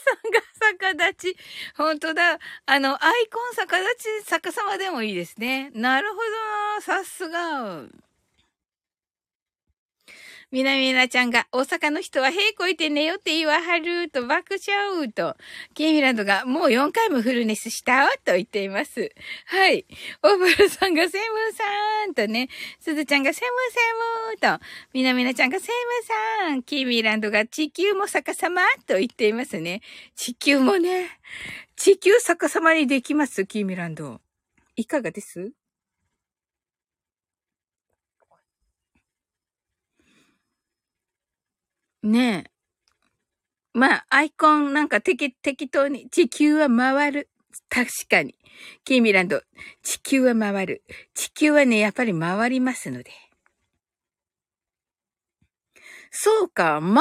[0.63, 1.37] さんが逆立ち。
[1.77, 2.39] ほんとだ。
[2.65, 5.69] あの、アイコン逆立ち、逆さまでもいいですね。
[5.75, 8.08] なるほどさすが。
[10.51, 15.37] みなみなちゃんが、大阪の人は、へいこいて寝よって言わはる、と爆笑と、
[15.75, 19.11] ケイミランドが、もう4回もフルネスしたと言っています。
[19.45, 19.85] はい。
[20.23, 23.79] オーブルさんが、セムさんとね、すずちゃんが、セムセ
[24.33, 29.81] ムと、みなみなちゃんが、セムさん、ケイミランドが、地球も逆さまと言っていますね。
[30.15, 31.09] 地球もね、
[31.75, 34.19] 地球逆さまにできます、キーミランド。
[34.75, 35.51] いかがです？
[42.03, 42.51] ねえ。
[43.73, 47.29] まあ、アイコンなんか適、適当に、地球は回る。
[47.69, 48.35] 確かに。
[48.83, 49.41] キーミランド、
[49.83, 50.83] 地球は回る。
[51.13, 53.11] 地球はね、やっぱり回りますので。
[56.11, 56.91] そうか、回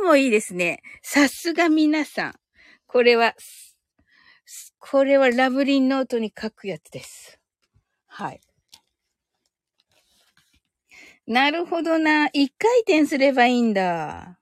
[0.00, 0.82] るもいいですね。
[1.02, 2.34] さすが皆さん。
[2.86, 3.34] これは、
[4.78, 7.40] これはラブリンノートに書くやつです。
[8.06, 8.40] はい。
[11.26, 12.28] なるほどな。
[12.32, 14.38] 一回転すればいいんだ。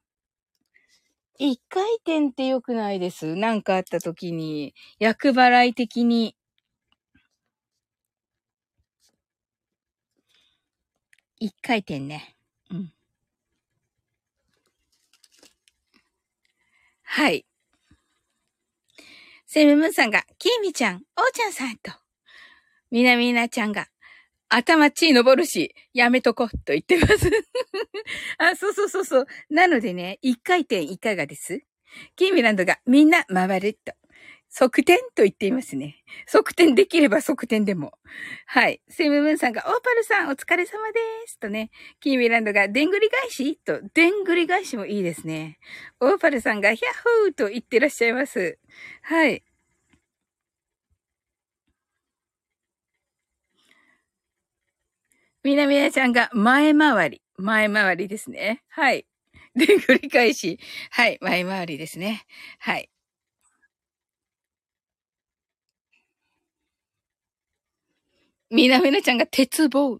[1.43, 3.35] 一回転って良くないです。
[3.35, 6.37] なんかあった時に、役払い的に。
[11.39, 12.37] 一回転ね。
[12.71, 12.93] うん。
[17.05, 17.47] はい。
[19.47, 21.91] セムムーンさんが、キーミちゃん、おーちゃんさんと、
[22.91, 23.89] みなみなちゃんが、
[24.51, 27.31] 頭血登るし、やめとこ、と言ってます。
[28.39, 29.27] あ、そうそうそうそう。
[29.49, 31.63] なのでね、一回転いかがです
[32.17, 33.93] キーミランドがみんな回ると。
[34.53, 36.03] 側転と言っていますね。
[36.27, 37.93] 側転できれば側転でも。
[38.47, 38.83] はい。
[38.89, 40.99] セムムーンさんが、オーパルさんお疲れ様で
[41.29, 41.39] す。
[41.39, 41.71] とね。
[42.01, 43.57] キーミランドが、でんぐり返し？
[43.65, 45.61] と、でんぐり返しもいいですね。
[46.01, 46.93] オーパルさんが、ヒャッ
[47.23, 48.59] ホーと言ってらっしゃいます。
[49.03, 49.45] はい。
[55.43, 57.23] みなみなちゃんが、前回り。
[57.39, 58.63] 前回りですね。
[58.69, 59.07] はい。
[59.57, 60.59] で、繰り返し。
[60.91, 61.19] はい。
[61.23, 62.27] 前回りですね。
[62.59, 62.91] はい。
[68.51, 69.99] みなみなちゃんが鉄棒。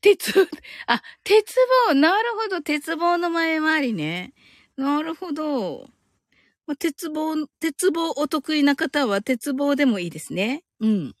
[0.00, 0.48] 鉄、
[0.86, 1.54] あ、鉄
[1.88, 1.94] 棒。
[1.94, 2.60] なるほど。
[2.62, 4.32] 鉄棒の前回りね。
[4.76, 5.86] なるほど。
[6.78, 10.64] 鉄棒、鉄棒お得意な方は鉄棒でもいいですね。
[10.80, 11.14] うん。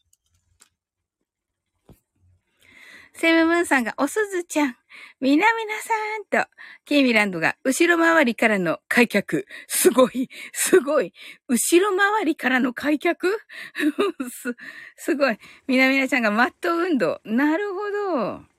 [3.12, 4.76] セムムーンさんがおすずちゃん。
[5.20, 6.50] みなみなさんと、
[6.84, 9.46] ケイミランドが後ろ回りからの開脚。
[9.68, 11.12] すごい、すごい。
[11.48, 13.28] 後ろ回りからの開脚？
[14.30, 14.56] す、
[14.96, 15.38] すごい。
[15.66, 17.20] みなみなちゃんがマット運動。
[17.24, 18.50] なるほど。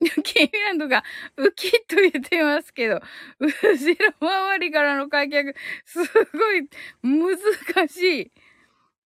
[0.22, 1.02] ケイミランドが
[1.36, 3.00] ウキッと言ってますけど、
[3.40, 5.54] 後ろ回りからの開脚、
[5.84, 6.68] すごい
[7.02, 8.32] 難しい。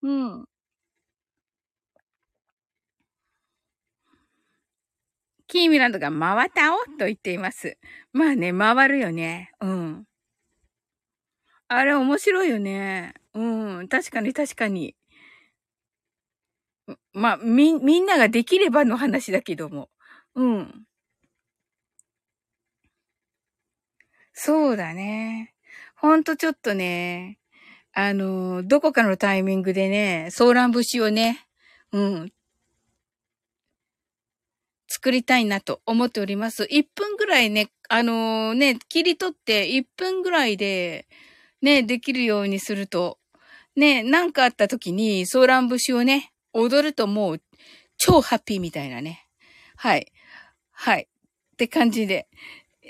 [0.03, 0.45] うん。
[5.53, 7.77] キーミランドが回ったおと言っています。
[8.11, 9.51] まあね、回るよね。
[9.61, 10.05] うん。
[11.67, 13.13] あれ面白いよね。
[13.35, 13.87] うん。
[13.87, 14.95] 確かに確かに。
[17.13, 19.91] まあ、み、みんなができればの話だけども。
[20.33, 20.85] うん。
[24.33, 25.53] そうだね。
[25.95, 27.37] ほんとちょっとね、
[27.93, 31.45] あの、どこかのタイミングでね、ソーラン節をね、
[31.91, 32.33] うん、
[34.93, 36.67] 作りたいなと思っております。
[36.71, 41.07] 1分ぐらいね、あのー、ね、切り取って1分ぐらいで、
[41.63, 43.17] ね、できるようにすると、
[43.75, 47.41] ね、なんかあった時にソーラン節をね、踊るともう
[47.97, 49.25] 超ハッピーみたいなね。
[49.77, 50.11] はい。
[50.71, 51.07] はい。
[51.53, 52.27] って感じで。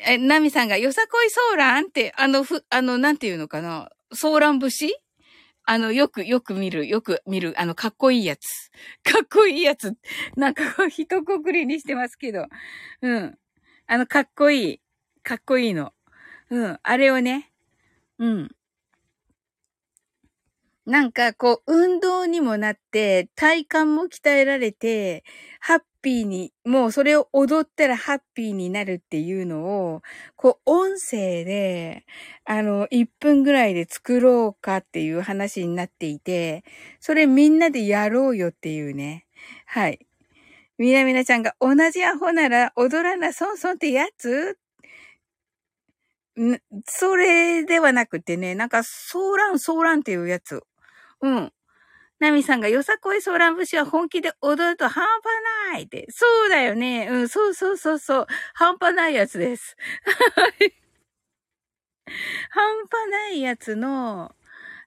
[0.06, 3.90] え、ナミさんがよさこいソーランって、あの、ふ、あの、なんていうのかな？
[4.12, 4.94] ソーラン節？
[5.66, 8.70] あの、よく、よく見る、よく見る、あの、かっこいいやつ。
[9.04, 9.96] かっこいいやつ。
[10.36, 12.48] なんか、一括りにしてますけど。
[13.02, 13.38] うん。
[13.88, 14.82] あの、かっこいい。
[15.24, 15.94] かっこいいの。
[16.50, 16.80] うん。
[16.84, 17.52] あれをね。
[18.20, 18.56] うん。
[20.86, 25.24] なんか、こう、運動にもなって、体幹も鍛えられて、
[25.62, 29.64] ハッピーに、もうそれを踊ったらハッピーになるっていうの
[29.96, 30.04] を、
[30.38, 32.06] こう、音声で、
[32.46, 36.66] あの、1分ぐらいで作ろうかっていう話になっていて、
[37.02, 39.26] それみんなでやろうよっていうね。
[39.68, 40.00] はい。
[40.80, 44.58] みなみなちゃんが同じアホなら踊らなソンソンってやつ？
[46.40, 50.64] んそれではなくてね、なんか、ソーラン、ソーランっていうやつ。
[51.22, 51.54] うん。
[52.24, 56.08] ナミさんがよさこいソーラン節は本気で踊ると半端ないって。
[56.10, 57.10] そうだよね。
[57.12, 58.28] うん、そうそうそうそう。
[58.54, 59.76] 半端ないやつです。
[62.50, 64.34] 半端ないやつの、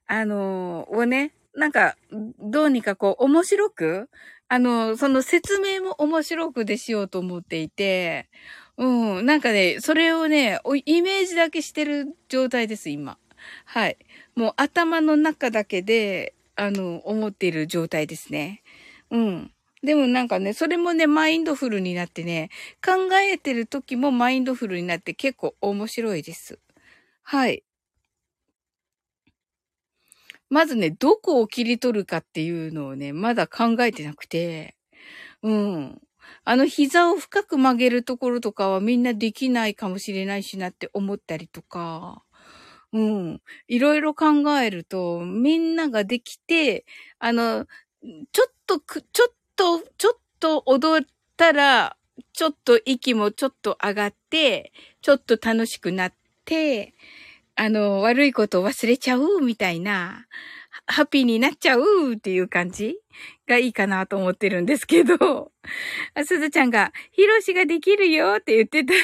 [0.07, 4.09] あのー、をね、なんか、どうにかこう、面白く、
[4.49, 8.31] あの、その説明も面白くでしようと思っていて、
[8.79, 13.19] うん、なんかね、それをね、イメージだけしてる状態です、今。
[13.67, 13.99] はい。
[14.35, 18.63] もう頭の中だけで、あの、思っている状態ですね。
[19.11, 19.53] うん。
[19.83, 22.51] でもなんかね、それもね、マインドフルになってね、
[22.85, 26.59] 考えてる時もマインドフルになって結構面白いです。
[27.25, 27.65] はい。
[30.51, 34.77] まずね、どこを切り取るかっていうのをね、まだ考えてなくて、
[35.43, 36.03] うん。
[36.45, 42.25] あの膝を深く曲げるところとかはみんなできないかもしれないしなって思ったりとか、
[42.97, 43.01] う
[43.35, 43.43] ん。
[43.69, 44.27] いろいろ考
[44.61, 46.85] えると、みんなができて、
[47.19, 47.67] あの、
[48.33, 51.97] ちょっとく、ちょっと、ちょっと踊ったら、
[52.33, 56.15] ちょっと息もちょっと上がって、ちょっと楽しくなっ
[56.45, 56.95] て、
[57.57, 60.27] あの、悪いことを忘れちゃうみたいな、
[60.87, 62.97] ハッピーになっちゃうっていう感じ
[63.49, 65.51] がいいかなと思ってるんですけど、
[66.15, 68.95] あすずちゃんが、ひろしができるよって言ってた。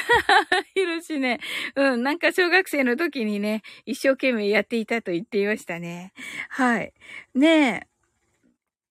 [0.73, 1.39] ひろしね、
[1.75, 6.13] うん、なんか小学生の時にね、一生懸命やっていたと言っていましたね。
[6.49, 6.93] はい。
[7.35, 7.87] ねえ。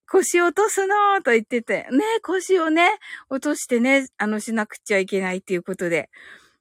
[0.07, 2.91] 腰落とすのと言ってて、ね腰をね、
[3.31, 6.11] 落としてね、あの、しなくちゃいけないっていうことで。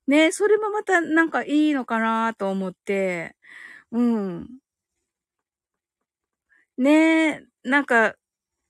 [0.07, 3.35] ねそれもまたなんかいいのかなと思って、
[3.91, 4.47] うん。
[6.81, 6.91] ね
[7.29, 8.15] え、なんか、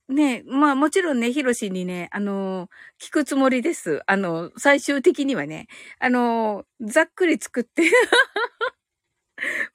[0.09, 2.69] ねえまあもちろんね、ヒロシにね、あの
[3.01, 4.01] 聞くつもりです。
[4.07, 5.67] あの、最終的にはね、
[5.99, 7.83] あのざっくり作って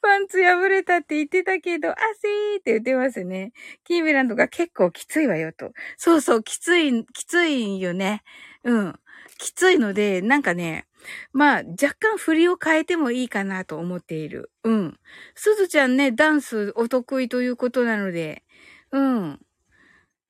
[0.03, 3.53] ファンツ破れたって言ってたけど、汗ーって言ってますね。
[3.85, 5.73] キーミランドが結構きついわよと。
[5.97, 8.23] そうそう、きつい、きついよね。
[8.65, 8.95] うん。
[9.39, 10.87] きついので、なんかね、
[11.33, 14.51] まあ、若干振りを変えてもいいかなと思っている。
[14.65, 14.99] うん。
[15.35, 18.45] すずちゃんね、ダンスお得意ということなので、
[18.93, 19.41] うん。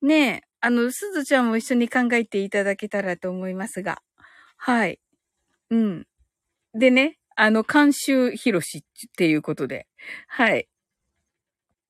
[0.03, 4.03] ねえ、あの、すずちゃんも一緒に考えていただけたらと思いますが。
[4.57, 5.01] はい。
[5.71, 6.07] うん。
[6.75, 9.87] でね、あの、監修ひろしっていうことで。
[10.29, 10.67] はい。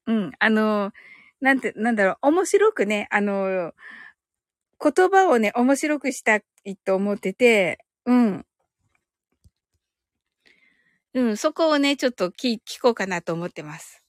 [0.07, 0.33] うん。
[0.39, 0.93] あの、
[1.41, 3.73] なんて、なんだろう、面白くね、あの、
[4.83, 8.47] 言葉をね、面白くしたいと思ってて、うん。
[11.17, 14.03] うん、そこをね、ちょっと聞、聞こうかなと思ってます。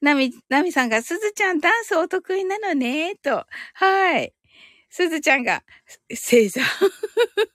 [0.00, 3.44] なみ、なみさんが、すずちゃんダンスお得意なのね、と。
[3.74, 4.32] はい。
[4.88, 5.62] すずちゃんが、
[6.10, 6.62] 星座。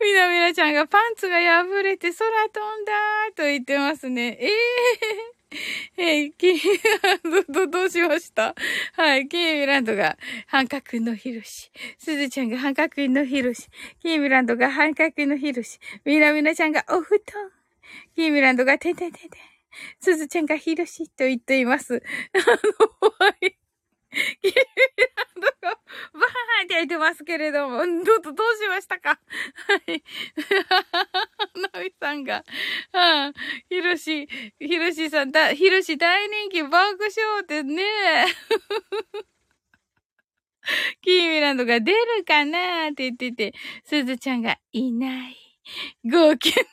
[0.00, 2.92] みなみなちゃんがパンツが破れて空飛んだ
[3.34, 4.38] と言ってますね。
[4.40, 5.35] ええー、
[5.96, 6.58] えー、キー
[7.02, 8.54] ランドどうしました？
[8.94, 10.16] はい、キーミランドが
[10.46, 11.70] 半角のヒロシ。
[11.98, 13.68] すずちゃんが半角のヒロシ。
[14.00, 15.78] キーミランドが半角のヒロシ。
[16.04, 17.50] みなみなちゃんがお布団。
[18.14, 19.38] キーミランドがてててて。
[20.00, 22.02] すずちゃんがヒロシと言っています。
[22.34, 23.56] あの、はい。
[24.42, 25.78] キーミランドが
[26.14, 29.10] バーンって言ってますけれども、ど、ど、どうしましたか？
[29.68, 30.02] はい。
[31.74, 32.44] ナミさんが、
[32.92, 33.32] はあ、
[33.68, 34.26] ヒロシ、
[34.58, 37.84] ヒロシさんだ、ヒロシ大人気爆笑ってね。
[41.02, 45.36] キーミランドが出るかなーって言ってて、すずちゃんがいない。
[46.04, 46.66] 号泣なの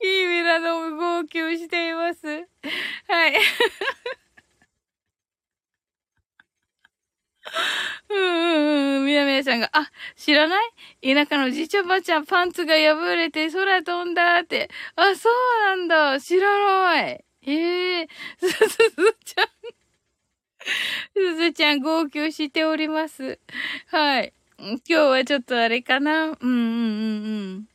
[0.00, 2.26] キーミランドも号泣しています。
[3.06, 3.34] はい。
[8.10, 9.06] うんうんうん。
[9.06, 10.56] みなみなちゃんが、あ、知らな
[11.02, 11.14] い？
[11.14, 14.70] 田舎のじいちゃんばあちゃんパンツが破れて空飛んだって。
[14.96, 16.20] あ、そうなんだ。
[16.20, 17.24] 知らない。
[17.42, 18.08] へえ。
[18.40, 19.48] すずちゃん。
[21.14, 23.38] すずちゃん号泣しております。
[23.88, 24.32] はい。
[24.58, 26.26] 今日はちょっとあれかな？
[26.26, 27.68] うんうんうんうん。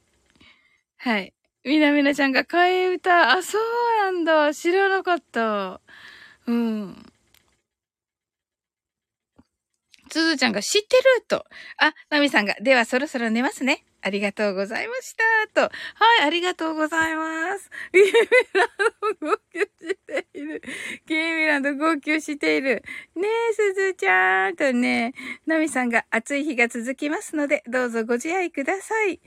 [1.00, 1.34] はい。
[1.66, 3.32] みなみなちゃんが替え歌。
[3.38, 3.62] あ、そう
[4.06, 4.54] なんだ。
[4.54, 5.82] 知らなかった。
[6.48, 7.13] うん。
[10.14, 11.44] すずちゃんが知ってると。
[11.78, 13.84] あ、ナミさんが、ではそろそろ寝ますね。
[14.04, 15.24] ありがとうございました。
[15.56, 15.62] と。
[15.62, 15.70] は
[16.22, 17.72] い、ありがとうございます。
[17.92, 18.16] キーミ
[18.54, 20.62] ランド号泣している。
[21.08, 22.84] キーミランド号泣している。
[23.16, 24.56] ねえ、すずちゃん。
[24.56, 25.16] とね、
[25.48, 29.20] ナミさんが暑い日が続きますので、どうぞご自愛ください。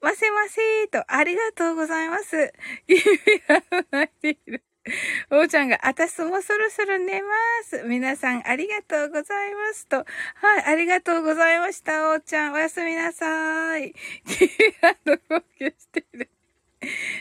[0.00, 2.54] ませませーと、ありがとうございます。
[2.86, 4.69] キーミランド泣いている。
[5.30, 7.28] おうちゃんが、あたすもそろそろ寝ま
[7.64, 7.82] す。
[7.84, 9.96] 皆さんありがとうございますと。
[9.96, 10.04] は
[10.60, 12.10] い、ありがとうございました。
[12.10, 13.94] おうちゃん、おやすみなさい。
[14.26, 14.48] キー
[14.82, 16.28] ランド号泣してる。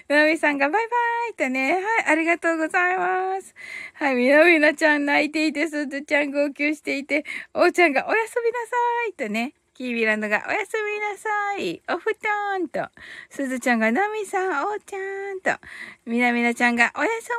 [0.08, 0.96] なみさんがバイバ
[1.32, 1.74] イとね。
[1.74, 3.54] はい、ありがとうございます。
[3.94, 8.76] はい、みなみなちゃん泣いていて、すずちゃん号泣していて、おうちゃんがおやすみなさ
[9.10, 9.54] いとね。
[9.80, 11.82] キービランドがおやすみなさい。
[11.88, 12.92] お布団と。
[13.30, 14.98] すずちゃんがナミさん、おーちゃ
[15.34, 15.66] んと。
[16.06, 17.30] みなみなちゃんがおやす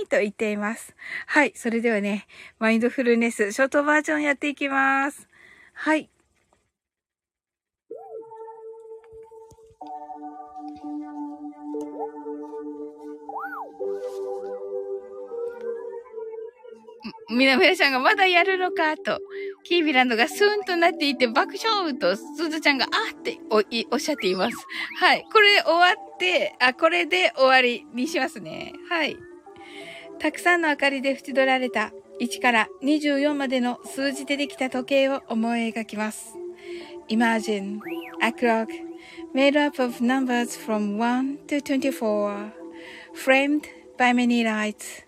[0.00, 0.94] みと言っています。
[1.26, 1.52] はい。
[1.56, 2.28] それではね、
[2.60, 5.26] マインドフルネス、ショートバージョンやっていきます。
[5.72, 6.08] はい。
[17.30, 19.20] みなみなちゃんがまだやるのかと、
[19.64, 23.62] キービランドがスーンとなっていて爆笑と、すずちゃんがあってお
[23.92, 24.56] おっしゃっています。
[24.98, 25.24] はい。
[25.32, 28.72] これで終わって、あ、これで終わりにしますね。
[28.88, 29.16] はい。
[30.18, 36.34] たくさんの明かりで縁取られた1から24までの数字でできた時計を思い描きます。
[37.08, 37.80] Imagine
[38.20, 38.68] a clock
[39.34, 42.52] made up of numbers from 1 to 24
[43.14, 43.66] framed
[43.96, 45.07] by many lights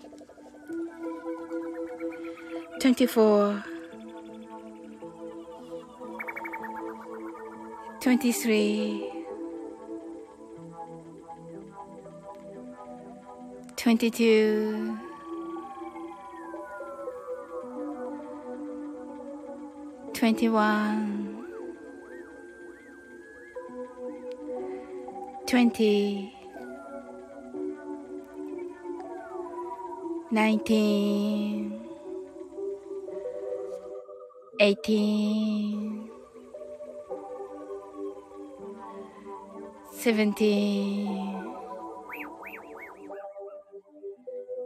[2.81, 3.63] 24
[7.99, 9.11] 23
[13.75, 14.97] 22
[20.13, 21.37] 21
[25.45, 26.31] 20
[30.31, 31.90] nineteen,
[34.61, 36.07] eighteen,
[39.91, 41.55] seventeen,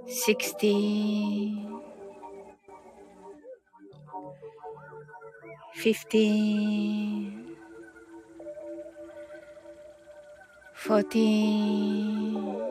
[0.05, 1.81] sixteen,
[5.73, 7.55] fifteen,
[10.73, 12.61] fourteen,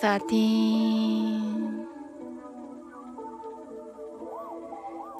[0.00, 1.43] thirteen,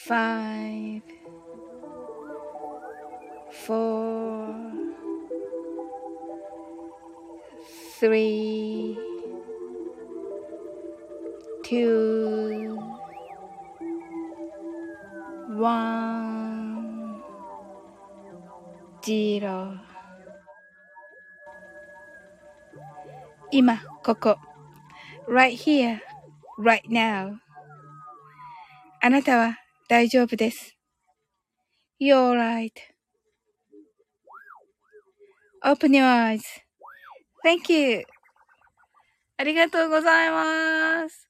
[0.00, 1.02] five,
[3.50, 4.54] four,
[7.98, 8.98] three,
[11.64, 12.78] two,
[15.48, 17.22] one,
[19.04, 19.80] zero
[23.52, 24.36] 今、ここ。
[25.28, 26.00] right here,
[26.58, 27.38] right now.
[29.00, 29.59] あなたは
[29.91, 30.77] 大丈夫です。
[31.99, 32.31] You're
[35.65, 38.05] right.Open your eyes.Thank you.
[39.35, 41.27] ありがとうございます。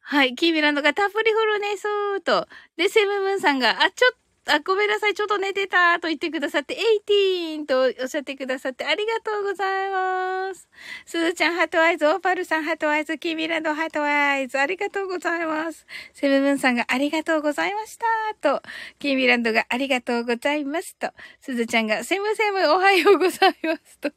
[0.00, 0.34] はい。
[0.34, 2.48] キーミランドがたっぷりフルネスと。
[2.78, 5.14] で、セブンブンさんが、あ、ちょっと、あ、ごめんなさい。
[5.14, 6.76] ちょっと寝てたと言ってくださって、
[7.08, 10.68] 18とおっしゃってくださって、ありがとうございます。
[11.06, 15.86] すずちゃん、 heart eyes、オーパルさん、 heart eyes、キーミランド、 heart eyes、ありがとうございます。
[16.12, 18.04] セブブンさんが、ありがとうございました。
[18.40, 18.62] と、
[18.98, 20.96] キーミランドが、ありがとうございます。
[20.96, 23.98] と、すずちゃんが、セムセム、おはようございます。
[23.98, 24.10] と、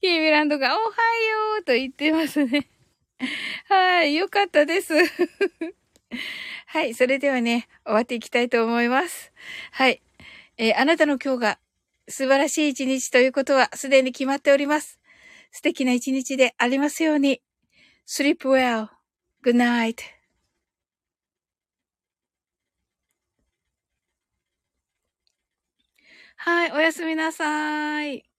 [0.00, 0.92] キーミランドが、おはよ
[1.60, 2.66] うと言ってますね。
[3.68, 4.94] はい、よかったです。
[6.72, 9.32] はい、それではね、終わっていきたいと思います。
[9.72, 10.00] はい。
[10.56, 11.58] えーあなたの今日が
[12.08, 15.00] 素晴らしい一日ということはすでに決まっております。
[15.50, 17.42] 素敵な一日でありますように。
[18.06, 18.88] sleep well.
[19.44, 19.96] good night.
[26.36, 28.29] はい、おやすみなさい。